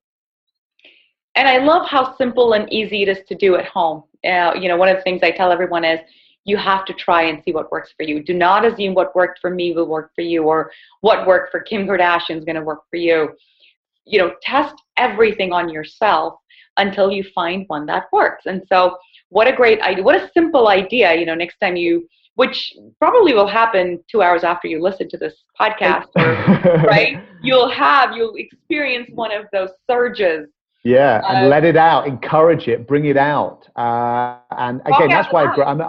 [1.36, 4.04] And I love how simple and easy it is to do at home.
[4.26, 6.02] Uh, you know, one of the things I tell everyone is
[6.46, 8.24] you have to try and see what works for you.
[8.24, 10.72] Do not assume what worked for me will work for you or
[11.02, 13.30] what worked for Kim Kardashian is going to work for you.
[14.06, 16.36] You know, test everything on yourself
[16.78, 18.46] until you find one that works.
[18.46, 18.98] And so,
[19.30, 20.04] what a great idea.
[20.04, 24.46] What a simple idea, you know, next time you which probably will happen 2 hours
[24.46, 27.22] after you listen to this podcast or, right?
[27.44, 30.48] You'll have you'll experience one of those surges
[30.84, 33.68] yeah, and uh, let it out, encourage it, bring it out.
[33.76, 35.82] Uh, and again, that's why I'm,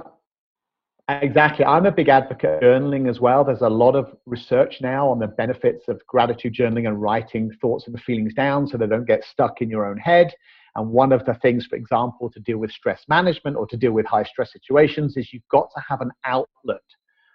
[1.22, 1.64] Exactly.
[1.64, 3.44] I'm a big advocate of journaling as well.
[3.44, 7.86] There's a lot of research now on the benefits of gratitude journaling and writing thoughts
[7.86, 10.32] and feelings down so they don't get stuck in your own head.
[10.76, 13.92] And one of the things, for example, to deal with stress management or to deal
[13.92, 16.80] with high stress situations is you've got to have an outlet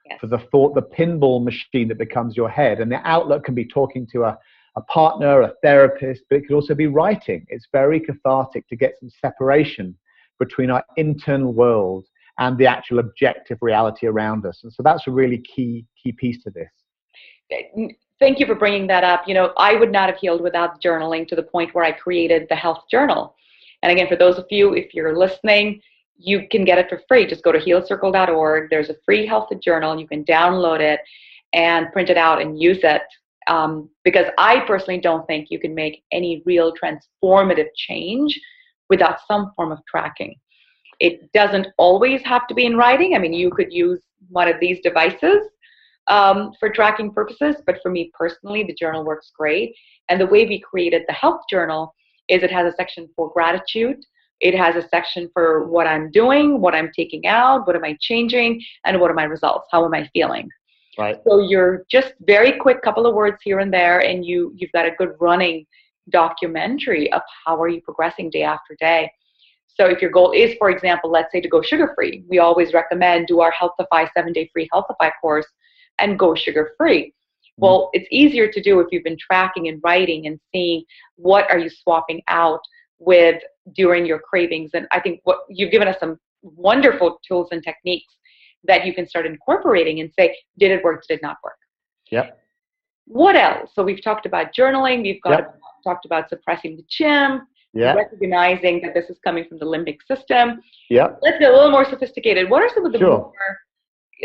[0.09, 0.19] yes.
[0.21, 2.79] for the thought, the pinball machine that becomes your head.
[2.79, 4.37] And the outlet can be talking to a,
[4.77, 7.45] a partner, a therapist, but it could also be writing.
[7.49, 9.97] It's very cathartic to get some separation
[10.39, 12.05] between our internal world
[12.39, 14.61] and the actual objective reality around us.
[14.63, 16.69] And so that's a really key key piece to this.
[18.19, 19.23] Thank you for bringing that up.
[19.27, 22.47] You know, I would not have healed without journaling to the point where I created
[22.49, 23.35] the health journal.
[23.83, 25.81] And again, for those of you, if you're listening,
[26.17, 27.27] you can get it for free.
[27.27, 28.69] Just go to healcircle.org.
[28.69, 29.99] There's a free health journal.
[29.99, 31.01] You can download it
[31.53, 33.01] and print it out and use it.
[33.47, 38.39] Um, because I personally don't think you can make any real transformative change
[38.89, 40.35] without some form of tracking.
[40.99, 43.15] It doesn't always have to be in writing.
[43.15, 45.49] I mean, you could use one of these devices
[46.07, 49.75] um, for tracking purposes, but for me personally, the journal works great.
[50.09, 51.93] And the way we created the health journal
[52.29, 53.97] is it has a section for gratitude.
[54.41, 57.97] It has a section for what I'm doing, what I'm taking out, what am I
[58.01, 59.67] changing, and what are my results?
[59.71, 60.49] How am I feeling?
[60.97, 61.17] Right.
[61.27, 64.85] So you're just very quick couple of words here and there, and you you've got
[64.85, 65.65] a good running
[66.09, 69.11] documentary of how are you progressing day after day.
[69.75, 72.73] So if your goal is, for example, let's say to go sugar free, we always
[72.73, 75.45] recommend do our Healthify seven day free Healthify course
[75.99, 77.07] and go sugar free.
[77.07, 77.65] Mm-hmm.
[77.65, 80.83] Well, it's easier to do if you've been tracking and writing and seeing
[81.17, 82.61] what are you swapping out
[82.99, 83.41] with
[83.75, 84.71] during your cravings.
[84.73, 88.13] And I think what you've given us some wonderful tools and techniques
[88.63, 91.03] that you can start incorporating and say, did it work?
[91.07, 91.57] Did it not work?
[92.11, 92.39] Yep.
[93.07, 93.71] What else?
[93.73, 95.03] So we've talked about journaling.
[95.03, 95.59] We've got Yep.
[95.83, 97.93] talked about suppressing the chim, Yeah.
[97.93, 100.61] recognizing that this is coming from the limbic system.
[100.89, 101.09] Yeah.
[101.21, 102.49] Let's get a little more sophisticated.
[102.49, 103.17] What are some of the Sure.
[103.17, 103.33] more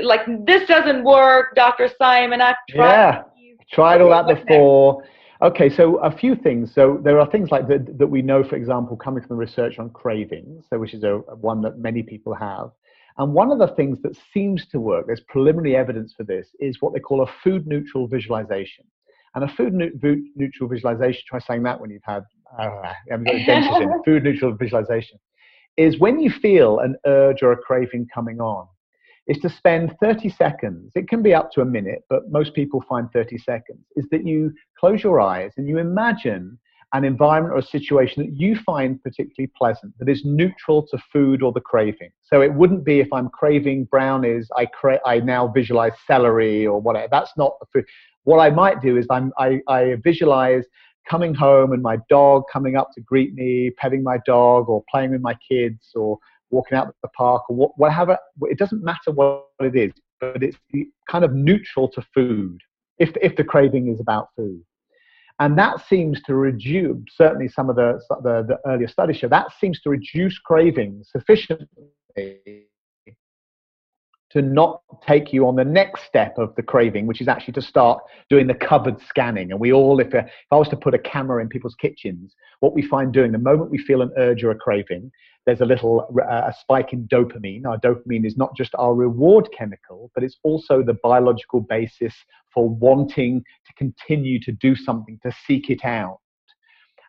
[0.02, 1.88] like this doesn't work, Dr.
[1.98, 2.40] Simon?
[2.40, 2.88] I've tried.
[2.88, 3.22] Yeah.
[3.36, 4.46] these." Tried all that next?
[4.46, 5.04] before.
[5.42, 6.72] Okay, so a few things.
[6.74, 9.78] So there are things like that that we know, for example, coming from the research
[9.78, 11.18] on cravings, so which is a
[11.50, 12.70] one that many people have.
[13.18, 16.76] And one of the things that seems to work, there's preliminary evidence for this, is
[16.80, 18.84] what they call a food neutral visualization.
[19.34, 19.92] And a food nu-
[20.34, 22.24] neutral visualization, try saying that when you've had,
[22.58, 25.18] uh, you haven't got a in, food neutral visualization,
[25.76, 28.66] is when you feel an urge or a craving coming on,
[29.28, 32.82] is to spend 30 seconds, it can be up to a minute, but most people
[32.88, 36.58] find 30 seconds, is that you close your eyes and you imagine
[36.92, 41.42] an environment or a situation that you find particularly pleasant, that is neutral to food
[41.42, 42.10] or the craving.
[42.22, 46.80] So it wouldn't be if I'm craving brownies, I, cra- I now visualize celery or
[46.80, 47.06] whatever.
[47.10, 47.84] That's not the food.
[48.24, 50.64] What I might do is I'm, I, I visualize
[51.09, 55.12] coming home and my dog coming up to greet me, petting my dog, or playing
[55.12, 56.18] with my kids, or
[56.50, 58.18] walking out the park, or wha- whatever.
[58.42, 60.59] It doesn't matter what it is, but it's
[61.09, 62.59] kind of neutral to food
[62.98, 64.62] if, if the craving is about food.
[65.38, 69.46] And that seems to reduce, certainly some of the, the, the earlier studies show, that
[69.59, 71.66] seems to reduce cravings sufficiently
[74.32, 77.62] to not take you on the next step of the craving, which is actually to
[77.62, 79.50] start doing the cupboard scanning.
[79.50, 82.74] And we all, if, if I was to put a camera in people's kitchens, what
[82.74, 85.10] we find doing the moment we feel an urge or a craving,
[85.46, 87.66] there's a little uh, a spike in dopamine.
[87.66, 92.14] Our dopamine is not just our reward chemical, but it's also the biological basis
[92.52, 96.20] for wanting to continue to do something, to seek it out.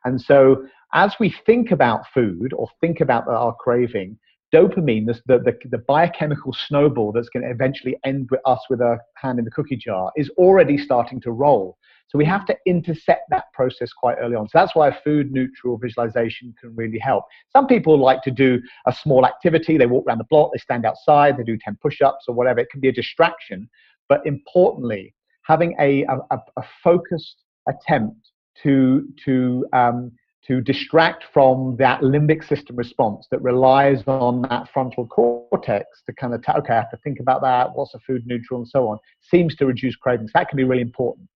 [0.06, 4.18] And so, as we think about food or think about our craving,
[4.54, 8.98] dopamine, the, the, the, biochemical snowball that's going to eventually end with us with a
[9.16, 11.78] hand in the cookie jar, is already starting to roll.
[12.10, 14.48] So we have to intercept that process quite early on.
[14.50, 17.24] So that's why food neutral visualization can really help.
[17.54, 19.78] Some people like to do a small activity.
[19.78, 22.60] They walk around the block, they stand outside, they do 10 push ups or whatever.
[22.60, 23.70] It can be a distraction.
[24.10, 28.32] But importantly, having a, a, a focused attempt
[28.64, 30.12] to, to, um,
[30.48, 36.34] to distract from that limbic system response that relies on that frontal cortex to kind
[36.34, 38.88] of, t- okay, I have to think about that, what's a food neutral, and so
[38.88, 40.32] on, seems to reduce cravings.
[40.34, 41.28] That can be really important.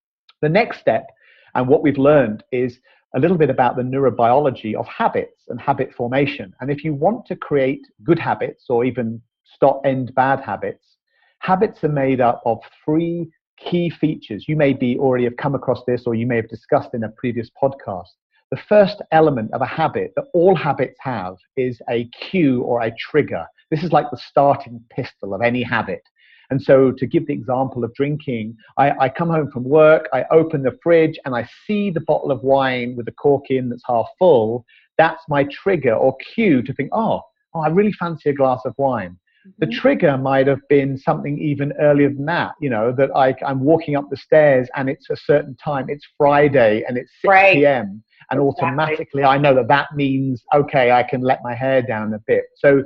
[0.42, 1.08] The next step,
[1.54, 2.80] and what we've learned, is
[3.16, 6.54] a little bit about the neurobiology of habits and habit formation.
[6.60, 10.98] And if you want to create good habits or even stop end bad habits,
[11.40, 14.46] habits are made up of three key features.
[14.48, 17.10] You may be already have come across this or you may have discussed in a
[17.10, 18.10] previous podcast.
[18.52, 22.94] The first element of a habit that all habits have is a cue or a
[22.98, 23.46] trigger.
[23.72, 26.04] This is like the starting pistol of any habit.
[26.52, 30.26] And so, to give the example of drinking, I, I, come home from work, I
[30.30, 33.82] open the fridge, and I see the bottle of wine with the cork in that's
[33.88, 34.64] half full.
[34.98, 37.22] That's my trigger or cue to think, oh,
[37.56, 39.18] oh I really fancy a glass of wine.
[39.60, 39.80] The mm-hmm.
[39.80, 43.96] trigger might have been something even earlier than that, you know, that I, I'm walking
[43.96, 47.56] up the stairs and it's a certain time, it's Friday and it's 6 Right.
[47.56, 48.04] p.m.
[48.32, 48.66] And Exactly.
[48.66, 52.46] automatically I know that that means, okay, I can let my hair down a bit.
[52.56, 52.84] So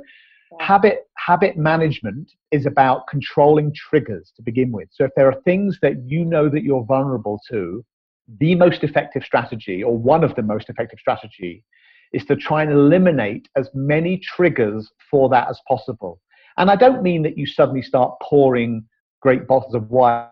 [0.52, 0.66] Yeah.
[0.66, 4.88] habit habit management is about controlling triggers to begin with.
[4.90, 7.84] So if there are things that you know that you're vulnerable to,
[8.38, 11.64] the most effective strategy, or one of the most effective strategy,
[12.12, 16.20] is to try and eliminate as many triggers for that as possible.
[16.56, 18.84] And I don't mean that you suddenly start pouring
[19.20, 20.26] great bottles of wine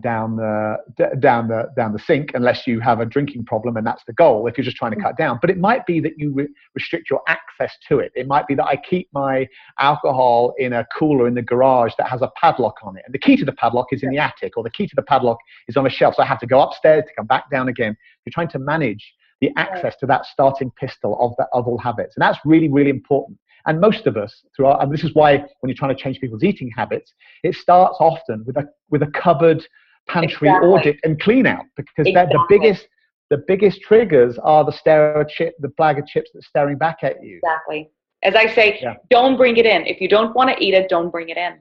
[0.00, 0.76] down the
[1.18, 4.46] down the down the sink unless you have a drinking problem and that's the goal
[4.46, 5.38] if you're just trying to cut down.
[5.40, 8.12] But it might be that you re- restrict your access to it.
[8.14, 9.46] It might be that i keep my
[9.78, 13.02] alcohol in a cooler in the garage that has a padlock on it.
[13.06, 15.02] And the key to the padlock is in the attic or the key to the
[15.02, 16.14] padlock is on a shelf.
[16.16, 17.96] So i have to go upstairs to come back down again.
[18.24, 22.14] You're trying to manage the access to that starting pistol of, the, of all habits.
[22.16, 25.36] And that's really really important and most of us, through our, and this is why
[25.36, 29.08] when you're trying to change people's eating habits, it starts often with a with a
[29.08, 29.66] cupboard
[30.08, 30.68] pantry exactly.
[30.68, 32.36] audit and clean out because exactly.
[32.36, 32.88] the biggest
[33.30, 37.22] the biggest triggers are the stare chip, the bag of chips that's staring back at
[37.22, 37.40] you.
[37.42, 37.90] Exactly.
[38.22, 38.94] As I say, yeah.
[39.10, 39.84] don't bring it in.
[39.86, 41.58] If you don't want to eat it, don't bring it in.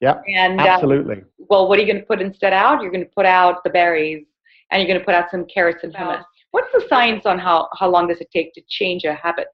[0.00, 0.20] Yeah.
[0.32, 1.16] And absolutely.
[1.16, 2.82] Um, well, what are you going to put instead out?
[2.82, 4.24] You're going to put out the berries,
[4.70, 6.22] and you're going to put out some carrots and hummus.
[6.52, 9.48] What's the science on how how long does it take to change a habit?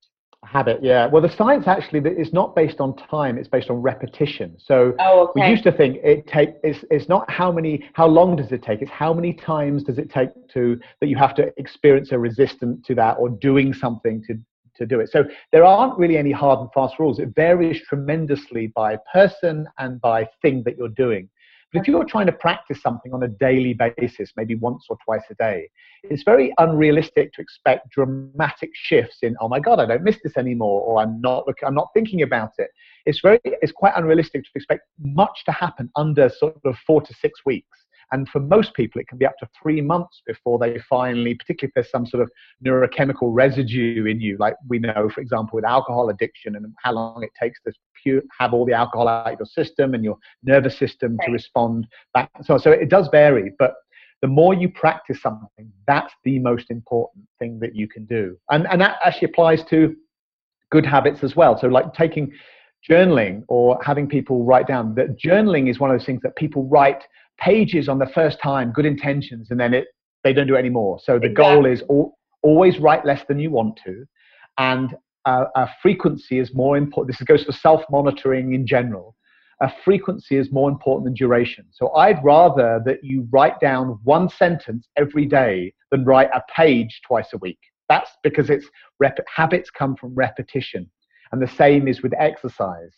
[0.47, 1.07] Habit yeah.
[1.07, 4.57] Well the science actually is not based on time it's based on repetition.
[4.59, 5.41] So oh, okay.
[5.43, 8.63] we used to think it take it's, it's not how many how long does it
[8.63, 12.19] take it's how many times does it take to that you have to experience a
[12.19, 14.39] resistance to that or doing something to
[14.77, 15.11] to do it.
[15.11, 17.19] So there aren't really any hard and fast rules.
[17.19, 21.29] It varies tremendously by person and by thing that you're doing
[21.75, 25.25] but if you're trying to practice something on a daily basis, maybe once or twice
[25.29, 25.69] a day,
[26.05, 30.37] it's very unrealistic to expect dramatic shifts in, oh my God, I don't miss this
[30.37, 32.71] anymore, or I'm not, look, I'm not thinking about it.
[33.07, 37.13] It's very, it's quite unrealistic to expect much to happen under sort of four to
[37.15, 37.84] six weeks.
[38.13, 41.71] And for most people, it can be up to three months before they finally, particularly
[41.71, 42.31] if there's some sort of
[42.65, 47.23] neurochemical residue in you, like we know, for example, with alcohol addiction and how long
[47.23, 50.79] it takes to pure, have all the alcohol out of your system and your nervous
[50.79, 52.31] system to respond back.
[52.43, 53.75] So, so it does vary, but
[54.23, 58.37] the more you practice something, that's the most important thing that you can do.
[58.51, 59.95] And, and that actually applies to
[60.71, 61.59] good habits as well.
[61.59, 62.33] So, like taking
[62.89, 66.67] journaling or having people write down that journaling is one of those things that people
[66.69, 67.03] write
[67.39, 69.87] pages on the first time, good intentions, and then it
[70.23, 70.99] they don't do it anymore.
[71.03, 71.55] So the exactly.
[71.55, 74.05] goal is all, always write less than you want to,
[74.59, 77.17] and uh, a frequency is more important.
[77.17, 79.17] This goes for self-monitoring in general.
[79.61, 81.67] A frequency is more important than duration.
[81.71, 87.01] So I'd rather that you write down one sentence every day than write a page
[87.07, 87.59] twice a week.
[87.89, 88.67] That's because it's
[88.99, 90.91] rep- habits come from repetition,
[91.33, 92.95] and the same is with exercise.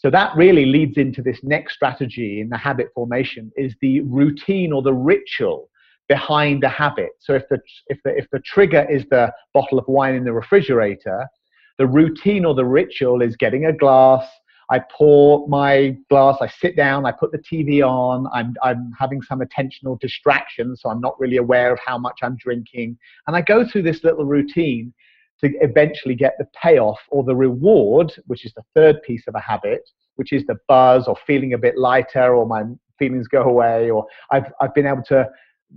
[0.00, 4.72] So that really leads into this next strategy in the habit formation is the routine
[4.72, 5.68] or the ritual
[6.08, 7.10] behind the habit.
[7.18, 10.32] So if the if the if the trigger is the bottle of wine in the
[10.32, 11.28] refrigerator,
[11.76, 14.26] the routine or the ritual is getting a glass.
[14.70, 19.20] I pour my glass, I sit down, I put the TV on, I'm, I'm having
[19.20, 22.96] some attentional distraction, so I'm not really aware of how much I'm drinking.
[23.26, 24.94] And I go through this little routine
[25.40, 29.40] to eventually get the payoff or the reward, which is the third piece of a
[29.40, 29.82] habit,
[30.16, 32.62] which is the buzz or feeling a bit lighter or my
[32.98, 35.26] feelings go away or I've, I've been able to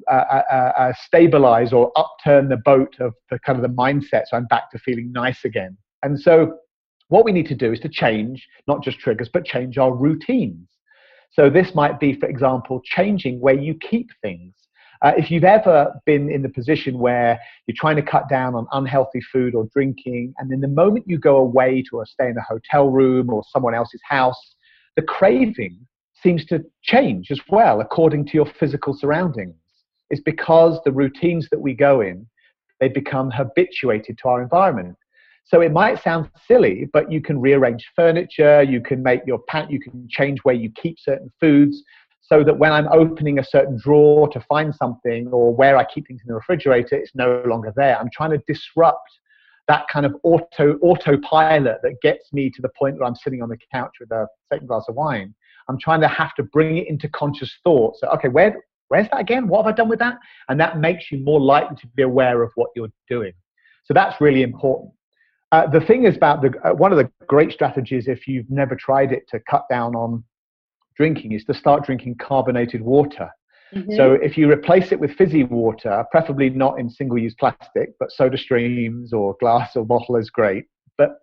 [0.10, 4.24] uh, uh, uh, uh, stabilize or upturn the boat of the kind of the mindset
[4.28, 5.78] so I'm back to feeling nice again.
[6.02, 6.58] And so
[7.08, 10.68] what we need to do is to change not just triggers but change our routines.
[11.32, 14.54] So this might be, for example, changing where you keep things.
[15.04, 17.38] Uh, if you've ever been in the position where
[17.68, 21.20] you're trying to cut down on unhealthy food or drinking, and then the moment you
[21.20, 24.56] go away to a stay in a hotel room or someone else's house,
[24.96, 25.78] the craving
[26.22, 29.56] seems to change as well according to your physical surroundings.
[30.10, 32.26] It's because the routines that we go in,
[32.80, 34.96] they become habituated to our environment.
[35.46, 39.70] So it might sound silly, but you can rearrange furniture, you can make your pant,
[39.70, 41.84] you can change where you keep certain foods
[42.24, 46.08] so that when I'm opening a certain drawer to find something or where I keep
[46.08, 48.00] things in the refrigerator, it's no longer there.
[48.00, 49.10] I'm trying to disrupt
[49.68, 53.50] that kind of auto autopilot that gets me to the point where I'm sitting on
[53.50, 55.36] the couch with a second glass of wine.
[55.70, 57.96] I'm trying to have to bring it into conscious thought.
[57.98, 58.56] So, okay, where
[58.88, 59.48] where's that again?
[59.48, 60.18] What have I done with that?
[60.50, 63.34] And that makes you more likely to be aware of what you're doing.
[63.86, 64.92] So that's really important.
[65.52, 68.76] Uh, the thing is about the uh, one of the great strategies if you've never
[68.76, 70.24] tried it to cut down on
[70.96, 73.30] drinking is to start drinking carbonated water.
[73.74, 73.96] Mm-hmm.
[73.96, 78.38] So if you replace it with fizzy water, preferably not in single-use plastic, but soda
[78.38, 80.66] streams or glass or bottle is great.
[80.98, 81.18] But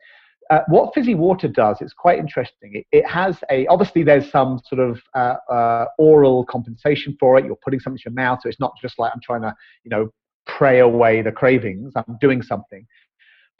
[0.51, 2.73] uh, what fizzy water does, it's quite interesting.
[2.75, 7.45] It, it has a, obviously there's some sort of uh, uh, oral compensation for it.
[7.45, 9.55] You're putting something in your mouth, so it's not just like I'm trying to,
[9.85, 10.09] you know,
[10.47, 11.93] pray away the cravings.
[11.95, 12.85] I'm doing something.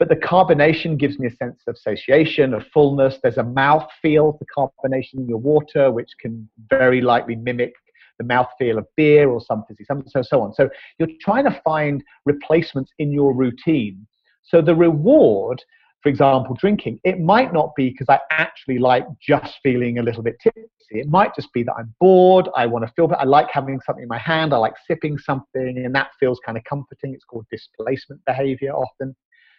[0.01, 3.19] But the carbonation gives me a sense of satiation, of fullness.
[3.21, 7.71] There's a mouth feel to carbonation in your water, which can very likely mimic
[8.17, 9.77] the mouth feel of beer or something,
[10.07, 10.55] so, so on.
[10.55, 14.07] So you're trying to find replacements in your routine.
[14.41, 15.61] So the reward
[16.01, 20.23] for example, drinking, it might not be because I actually like just feeling a little
[20.23, 20.65] bit tipsy.
[20.89, 22.49] It might just be that I'm bored.
[22.55, 23.21] I want to feel better.
[23.21, 24.51] I like having something in my hand.
[24.51, 27.13] I like sipping something, and that feels kind of comforting.
[27.13, 29.15] It's called displacement behavior often.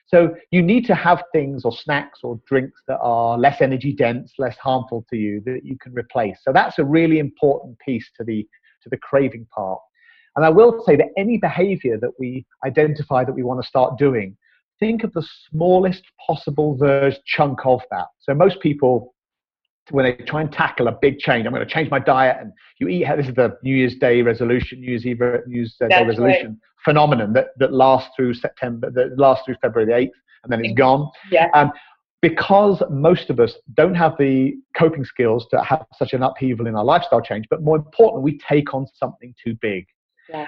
[0.06, 4.32] So you need to have things or snacks or drinks that are less energy dense,
[4.38, 6.38] less harmful to you that you can replace.
[6.42, 8.46] So that's a really important piece to the
[8.82, 9.80] to the craving part.
[10.36, 13.98] And I will say that any behavior that we identify that we want to start
[13.98, 14.36] doing,
[14.80, 18.06] think of the smallest possible verge chunk of that.
[18.18, 19.11] So most people,
[19.92, 22.52] when they try and tackle a big change, I'm going to change my diet, and
[22.78, 23.06] you eat.
[23.16, 26.84] This is the New Year's Day resolution, New Year's Eve New Year's Day resolution right.
[26.84, 30.74] phenomenon that, that lasts through September, that lasts through February the eighth, and then it's
[30.74, 31.10] gone.
[31.30, 31.48] Yeah.
[31.54, 31.70] Um,
[32.22, 36.76] because most of us don't have the coping skills to have such an upheaval in
[36.76, 39.86] our lifestyle change, but more importantly, we take on something too big.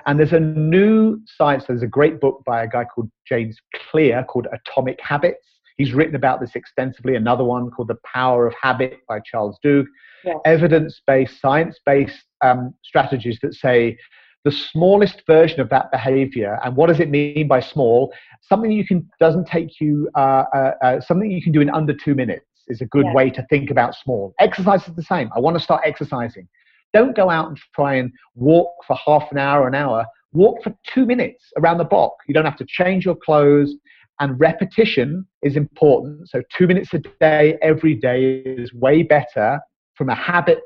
[0.07, 3.59] And there's a new science, there's a great book by a guy called James
[3.91, 5.47] Clear called Atomic Habits.
[5.77, 7.17] He's written about this extensively.
[7.17, 9.59] Another one called The Power of Habit by Charles.
[9.65, 10.37] Yes.
[10.45, 13.99] Evidence based, science based um, strategies that say
[14.45, 18.13] the smallest version of that behavior and what does it mean by small
[18.43, 21.95] something you can doesn't take you uh, uh, uh, something you can do in under
[21.95, 25.41] two minutes is a good way to think about small exercise is the same i
[25.41, 26.47] want to start exercising
[26.95, 30.07] don't go out and try and walk for half an hour, an hour.
[30.33, 32.13] Walk for two minutes around the block.
[32.27, 33.75] You don't have to change your clothes.
[34.21, 36.29] And repetition is important.
[36.29, 39.61] So, two minutes a day, every day is way better
[39.95, 40.61] from a habit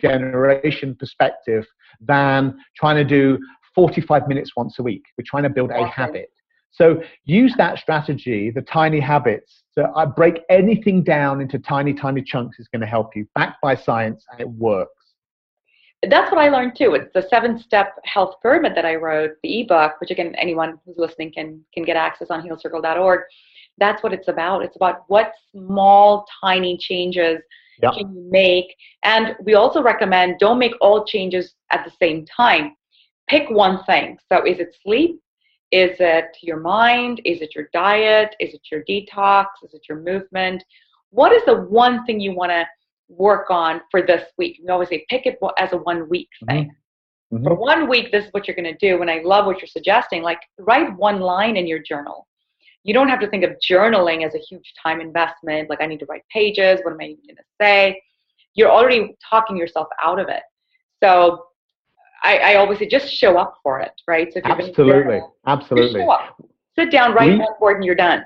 [0.00, 1.66] generation perspective
[2.00, 3.38] than trying to do
[3.74, 5.02] 45 minutes once a week.
[5.16, 6.30] We're trying to build a habit.
[6.72, 9.64] So use that strategy, the tiny habits.
[9.72, 13.26] So I uh, break anything down into tiny, tiny chunks is going to help you,
[13.34, 14.99] backed by science, and it works
[16.08, 16.94] that's what I learned too.
[16.94, 20.96] It's the seven step health pyramid that I wrote, the ebook, which again, anyone who's
[20.96, 23.20] listening can, can get access on healcircle.org.
[23.78, 24.62] That's what it's about.
[24.62, 27.40] It's about what small, tiny changes
[27.80, 28.74] can you make.
[29.04, 32.76] And we also recommend don't make all changes at the same time.
[33.28, 34.18] Pick one thing.
[34.30, 35.20] So is it sleep?
[35.70, 37.20] Is it your mind?
[37.24, 38.34] Is it your diet?
[38.40, 39.46] Is it your detox?
[39.62, 40.64] Is it your movement?
[41.10, 42.66] What is the one thing you want to
[43.10, 44.60] work on for this week.
[44.62, 46.56] We always say pick it as a one week mm-hmm.
[46.56, 46.70] thing.
[47.32, 47.44] Mm-hmm.
[47.44, 49.02] For one week, this is what you're going to do.
[49.02, 50.22] And I love what you're suggesting.
[50.22, 52.26] Like, write one line in your journal.
[52.82, 55.70] You don't have to think of journaling as a huge time investment.
[55.70, 56.80] Like, I need to write pages.
[56.82, 58.02] What am I even going to say?
[58.54, 60.42] You're already talking yourself out of it.
[61.02, 61.44] So,
[62.22, 64.32] I, I always say just show up for it, right?
[64.32, 66.06] So, absolutely, journal, absolutely,
[66.78, 68.24] sit down, write we, one word, and you're done.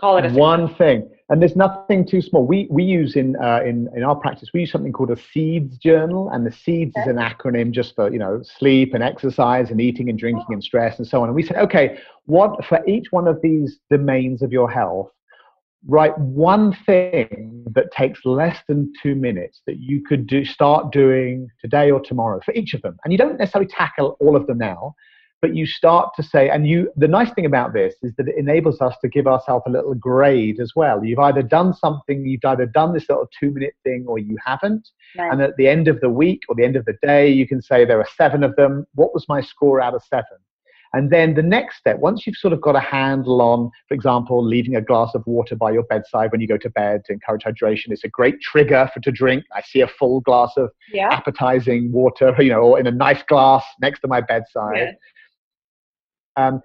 [0.00, 2.46] Call it a one thing and there's nothing too small.
[2.46, 5.76] We we use in uh, in in our practice we use something called a seeds
[5.76, 7.02] journal, and the seeds okay.
[7.02, 10.64] is an acronym just for you know sleep and exercise and eating and drinking and
[10.64, 11.28] stress and so on.
[11.28, 15.10] And we said, okay, what for each one of these domains of your health,
[15.86, 21.48] write one thing that takes less than two minutes that you could do start doing
[21.60, 24.56] today or tomorrow for each of them, and you don't necessarily tackle all of them
[24.56, 24.94] now
[25.40, 28.36] but you start to say and you the nice thing about this is that it
[28.36, 32.44] enables us to give ourselves a little grade as well you've either done something you've
[32.44, 35.32] either done this little two minute thing or you haven't right.
[35.32, 37.62] and at the end of the week or the end of the day you can
[37.62, 40.38] say there are seven of them what was my score out of seven
[40.94, 44.42] and then the next step, once you've sort of got a handle on, for example,
[44.42, 47.42] leaving a glass of water by your bedside when you go to bed to encourage
[47.42, 49.44] hydration, it's a great trigger for to drink.
[49.54, 51.12] I see a full glass of yeah.
[51.12, 54.76] appetizing water, you know, or in a nice glass next to my bedside.
[54.76, 54.92] Yeah.
[56.38, 56.60] Um,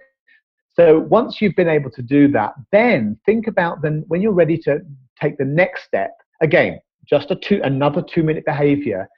[0.74, 4.56] so once you've been able to do that, then think about then when you're ready
[4.58, 4.80] to
[5.20, 6.12] take the next step.
[6.42, 9.08] Again, just a two, another two minute behavior.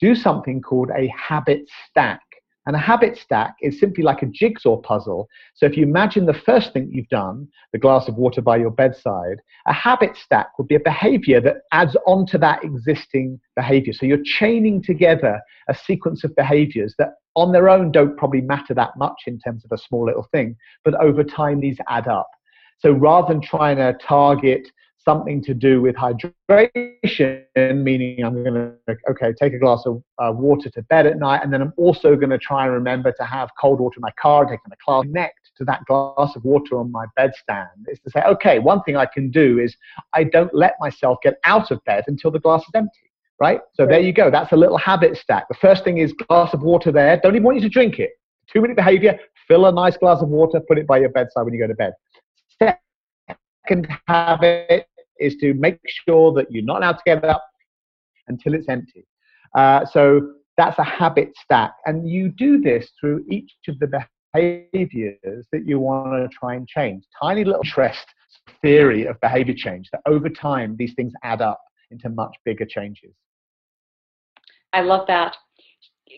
[0.00, 2.20] Do something called a habit stack.
[2.66, 5.28] And a habit stack is simply like a jigsaw puzzle.
[5.54, 8.70] So if you imagine the first thing you've done, the glass of water by your
[8.70, 9.36] bedside,
[9.66, 13.92] a habit stack would be a behavior that adds on to that existing behavior.
[13.92, 18.74] So you're chaining together a sequence of behaviors that on their own don't probably matter
[18.74, 22.28] that much in terms of a small little thing, but over time these add up.
[22.78, 24.68] So rather than trying to target
[25.04, 27.44] something to do with hydration,
[27.82, 31.42] meaning I'm going to, okay, take a glass of uh, water to bed at night,
[31.42, 34.12] and then I'm also going to try and remember to have cold water in my
[34.20, 38.10] car, taking the class connect to that glass of water on my bedstand is to
[38.10, 39.76] say, okay, one thing I can do is
[40.12, 43.10] I don't let myself get out of bed until the glass is empty.
[43.40, 43.60] Right?
[43.74, 44.30] So there you go.
[44.30, 45.48] That's a little habit stack.
[45.48, 47.18] The first thing is glass of water there.
[47.20, 48.10] Don't even want you to drink it.
[48.52, 49.18] Two minute behavior,
[49.48, 51.74] fill a nice glass of water, put it by your bedside when you go to
[51.74, 51.92] bed.
[53.66, 54.86] Second habit
[55.18, 57.44] is to make sure that you're not allowed to get up
[58.28, 59.06] until it's empty.
[59.54, 61.72] Uh, so that's a habit stack.
[61.86, 63.88] And you do this through each of the
[64.32, 67.04] behaviors that you want to try and change.
[67.20, 68.06] Tiny little interest
[68.62, 71.60] theory of behavior change that over time these things add up
[71.90, 73.14] into much bigger changes.
[74.74, 75.36] I love that.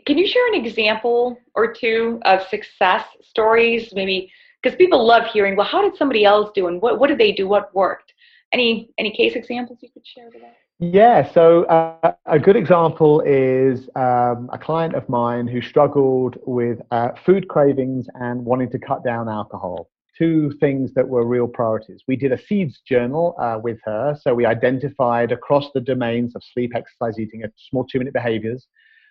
[0.06, 3.92] Can you share an example or two of success stories?
[3.92, 4.32] Maybe
[4.62, 7.32] because people love hearing, well, how did somebody else do and what, what did they
[7.32, 7.46] do?
[7.46, 8.12] What worked?
[8.52, 10.54] Any any case examples you could share with us?
[10.78, 16.80] Yeah, so uh, a good example is um, a client of mine who struggled with
[16.90, 19.88] uh, food cravings and wanting to cut down alcohol.
[20.18, 22.02] Two things that were real priorities.
[22.08, 26.42] We did a seeds journal uh, with her, so we identified across the domains of
[26.52, 28.66] sleep, exercise, eating, a small two-minute behaviors.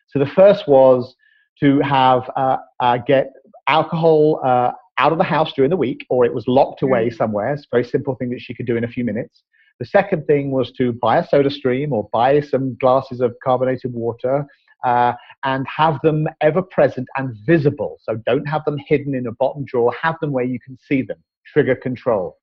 [0.07, 1.15] So the first was
[1.59, 3.33] to have uh, uh, get
[3.67, 7.15] alcohol uh, out of the house during the week, or it was locked away mm.
[7.15, 7.53] somewhere.
[7.53, 9.43] It's a very simple thing that she could do in a few minutes.
[9.79, 13.93] The second thing was to buy a soda stream or buy some glasses of carbonated
[13.93, 14.45] water
[14.85, 15.13] uh,
[15.43, 17.97] and have them ever present and visible.
[18.03, 21.01] So don't have them hidden in a bottom drawer, have them where you can see
[21.01, 21.17] them.
[21.51, 22.37] Trigger control.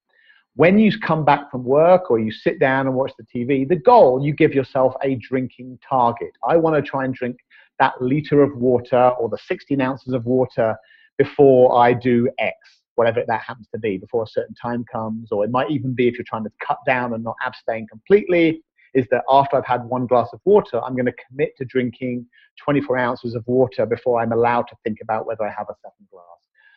[0.54, 3.76] When you come back from work or you sit down and watch the TV, the
[3.76, 6.32] goal, you give yourself a drinking target.
[6.46, 7.36] I want to try and drink
[7.78, 10.76] that liter of water or the 16 ounces of water
[11.16, 12.56] before I do X
[12.96, 16.08] whatever that happens to be before a certain time comes or it might even be
[16.08, 18.62] if you're trying to cut down and not abstain completely
[18.94, 22.26] is that after i've had one glass of water i'm going to commit to drinking
[22.62, 26.06] 24 ounces of water before i'm allowed to think about whether i have a second
[26.10, 26.24] glass.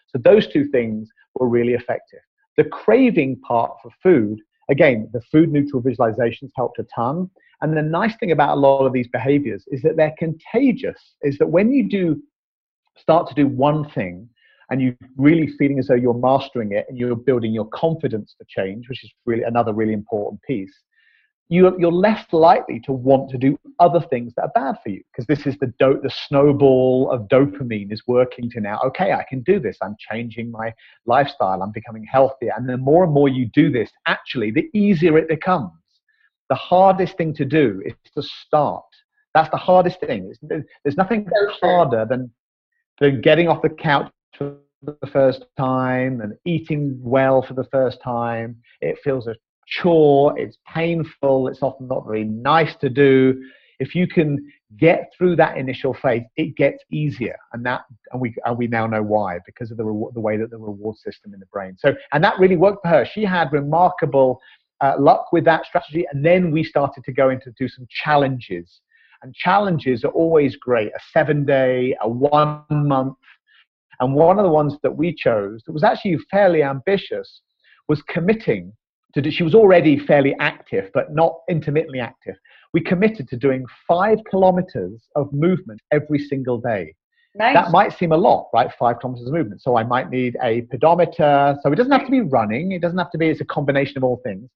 [0.08, 2.22] So those two things were really effective.
[2.56, 4.40] The craving part for food
[4.70, 7.30] again the food neutral visualizations helped a ton.
[7.62, 11.38] And the nice thing about a lot of these behaviors is that they're contagious is
[11.38, 12.22] that when you do
[12.98, 14.30] start to do one thing
[14.70, 18.46] and you're really feeling as though you're mastering it and you're building your confidence to
[18.48, 20.74] change, which is really another really important piece,
[21.50, 25.02] you, you're less likely to want to do other things that are bad for you
[25.12, 29.24] because this is the do- the snowball of dopamine is working to now okay i
[29.28, 30.74] can do this i'm changing my
[31.06, 35.18] lifestyle i'm becoming healthier and the more and more you do this actually the easier
[35.18, 35.72] it becomes.
[36.50, 38.86] The hardest thing to do is to start.
[39.34, 40.34] That's the hardest thing.
[40.42, 41.28] There's nothing
[41.62, 42.32] harder than
[43.00, 48.02] than getting off the couch for the first time and eating well for the first
[48.02, 48.56] time.
[48.82, 49.36] It feels a
[49.66, 53.34] chore, it's painful, it's often not very nice to do.
[53.80, 54.38] If you can
[54.78, 58.88] get through that initial phase, it gets easier, and that and we and we now
[58.88, 61.76] know why because of the reward, the way that the reward system in the brain.
[61.78, 63.06] So and that really worked for her.
[63.06, 64.40] She had remarkable
[64.82, 68.82] uh, luck with that strategy, and then we started to go into do some challenges.
[69.24, 70.90] And challenges are always great.
[70.90, 73.18] A seven day, a one month,
[74.00, 77.42] and one of the ones that we chose that was actually fairly ambitious
[77.88, 78.74] was committing
[79.16, 82.36] to do, she was already fairly active, but not intermittently active.
[82.74, 86.94] We committed to doing five kilometers of movement every single day.
[87.34, 87.56] Nice.
[87.56, 88.70] That might seem a lot, right?
[88.78, 89.62] Five kilometers of movement.
[89.62, 91.58] So I might need a pedometer.
[91.64, 92.74] So it doesn't have to be running.
[92.74, 94.50] It doesn't have to be, it's a combination of all things.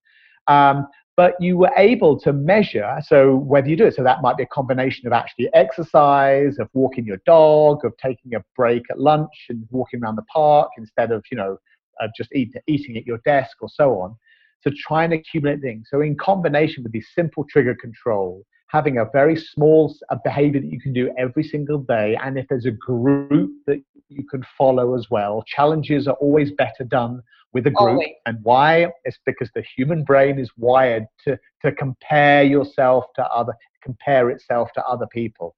[0.48, 4.38] Um, but you were able to measure so whether you do it so that might
[4.38, 8.98] be a combination of actually exercise of walking your dog of taking a break at
[8.98, 11.58] lunch and walking around the park instead of you know
[12.02, 14.16] uh, just eat, eating at your desk or so on
[14.64, 19.06] to try and accumulate things so in combination with these simple trigger control having a
[19.12, 22.72] very small a behavior that you can do every single day and if there's a
[22.72, 27.22] group that you can follow as well challenges are always better done
[27.54, 27.90] with a group.
[27.90, 28.10] Always.
[28.26, 28.88] And why?
[29.06, 34.70] It's because the human brain is wired to, to compare yourself to other, compare itself
[34.76, 35.56] to other people.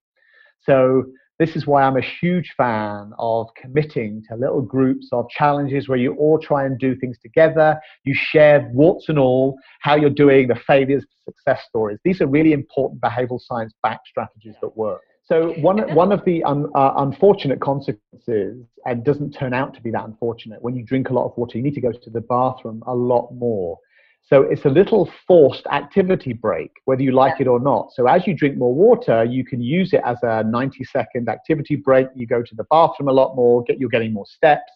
[0.61, 1.03] So
[1.41, 5.97] this is why I'm a huge fan of committing to little groups of challenges where
[5.97, 7.79] you all try and do things together.
[8.03, 11.97] You share warts and all, how you're doing, the failures, the success stories.
[12.05, 15.01] These are really important behavioral science backed strategies that work.
[15.23, 19.89] So one one of the un, uh, unfortunate consequences, and doesn't turn out to be
[19.89, 22.21] that unfortunate, when you drink a lot of water, you need to go to the
[22.21, 23.79] bathroom a lot more.
[24.23, 27.91] So it's a little forced activity break, whether you like it or not.
[27.93, 31.75] So as you drink more water, you can use it as a 90 second activity
[31.75, 32.07] break.
[32.15, 34.71] You go to the bathroom a lot more, get you're getting more steps.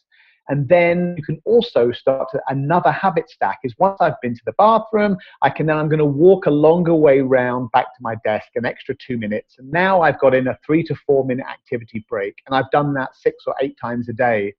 [0.48, 4.42] And then you can also start to, another habit stack is once I've been to
[4.46, 8.02] the bathroom, I can then I'm going to walk a longer way round back to
[8.02, 9.56] my desk, an extra two minutes.
[9.58, 12.36] And now I've got in a three to four minute activity break.
[12.46, 14.54] And I've done that six or eight times a day.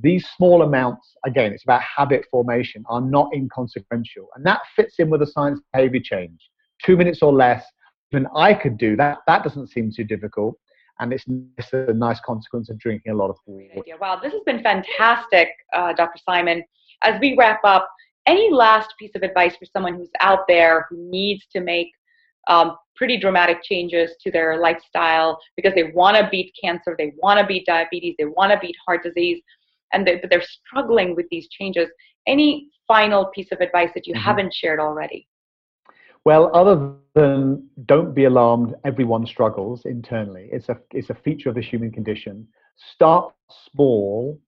[0.00, 4.28] These small amounts, again, it's about habit formation, are not inconsequential.
[4.34, 6.38] And that fits in with the science behavior change.
[6.84, 7.64] Two minutes or less,
[8.12, 9.18] even I could do that.
[9.26, 10.56] That doesn't seem too difficult
[11.00, 11.24] and it's,
[11.72, 13.82] a nice consequence of drinking a lot of water.
[14.00, 16.20] Wow, this has been fantastic, uh, Dr.
[16.24, 16.62] Simon.
[17.02, 17.88] As we wrap up,
[18.26, 21.90] Any last piece of advice for someone who's out there who needs to make
[22.48, 27.40] um, pretty dramatic changes to their lifestyle because they want to beat cancer, they want
[27.40, 29.40] to beat diabetes, they want to beat heart disease,
[29.92, 31.88] and they, but they're struggling with these changes.
[32.26, 34.22] Any final piece of advice that you mm-hmm.
[34.22, 35.26] haven't shared already?
[36.24, 40.48] Well, other than don't be alarmed, everyone struggles internally.
[40.52, 42.46] It's a it's a feature of the human condition.
[42.94, 43.32] Start
[43.70, 44.38] small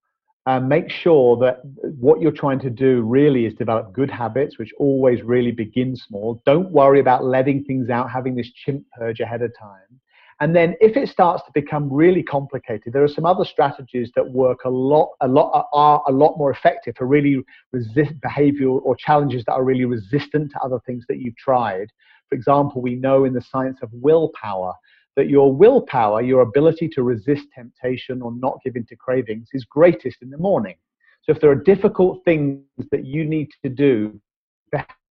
[0.46, 1.60] and make sure that
[1.98, 6.42] what you're trying to do really is develop good habits, which always really begin small.
[6.46, 10.00] Don't worry about letting things out, having this chimp purge ahead of time.
[10.40, 14.30] And then if it starts to become really complicated, there are some other strategies that
[14.32, 18.96] work a lot, a lot are a lot more effective for really resist behavioral or
[18.96, 21.88] challenges that are really resistant to other things that you've tried.
[22.30, 24.72] For example, we know in the science of willpower
[25.16, 29.64] that your willpower, your ability to resist temptation or not give in to cravings, is
[29.64, 30.76] greatest in the morning.
[31.22, 34.18] So if there are difficult things that you need to do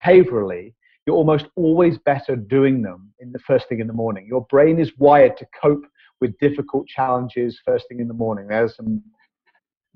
[0.04, 0.74] behaviorally,
[1.06, 4.26] you're almost always better doing them in the first thing in the morning.
[4.26, 5.84] Your brain is wired to cope
[6.20, 8.48] with difficult challenges first thing in the morning.
[8.48, 9.02] There's some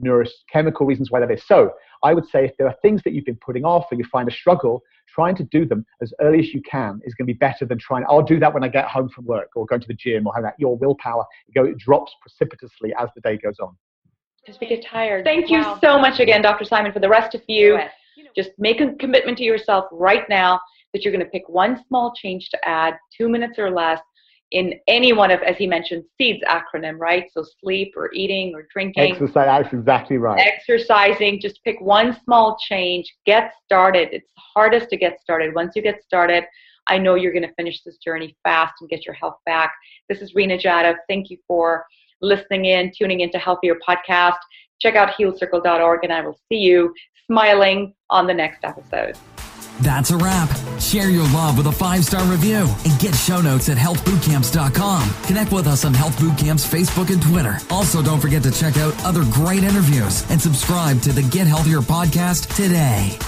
[0.02, 1.42] neurochemical reasons why that is.
[1.46, 4.04] So I would say if there are things that you've been putting off or you
[4.10, 7.32] find a struggle, trying to do them as early as you can is going to
[7.32, 9.80] be better than trying, I'll do that when I get home from work or going
[9.80, 10.54] to the gym or have that.
[10.58, 13.76] Your willpower, it, go, it drops precipitously as the day goes on.
[14.44, 15.24] Because we get tired.
[15.24, 15.74] Thank wow.
[15.74, 16.64] you so much again, Dr.
[16.64, 16.92] Simon.
[16.92, 17.78] For the rest of you,
[18.34, 20.60] just make a commitment to yourself right now
[20.92, 24.00] that you're going to pick one small change to add, two minutes or less,
[24.52, 27.26] in any one of, as he mentioned, SEEDS acronym, right?
[27.32, 29.12] So sleep or eating or drinking.
[29.12, 30.40] Exercise, that's exactly right.
[30.40, 34.08] Exercising, just pick one small change, get started.
[34.12, 35.54] It's hardest to get started.
[35.54, 36.44] Once you get started,
[36.88, 39.72] I know you're going to finish this journey fast and get your health back.
[40.08, 40.96] This is Rena Jadhav.
[41.08, 41.84] Thank you for
[42.20, 44.38] listening in, tuning into Healthier Podcast.
[44.80, 46.92] Check out healcircle.org, and I will see you
[47.26, 49.16] smiling on the next episode.
[49.82, 50.50] That's a wrap.
[50.78, 55.10] Share your love with a five star review and get show notes at healthbootcamps.com.
[55.24, 57.58] Connect with us on Health Bootcamp's Facebook and Twitter.
[57.70, 61.80] Also, don't forget to check out other great interviews and subscribe to the Get Healthier
[61.80, 63.18] podcast today.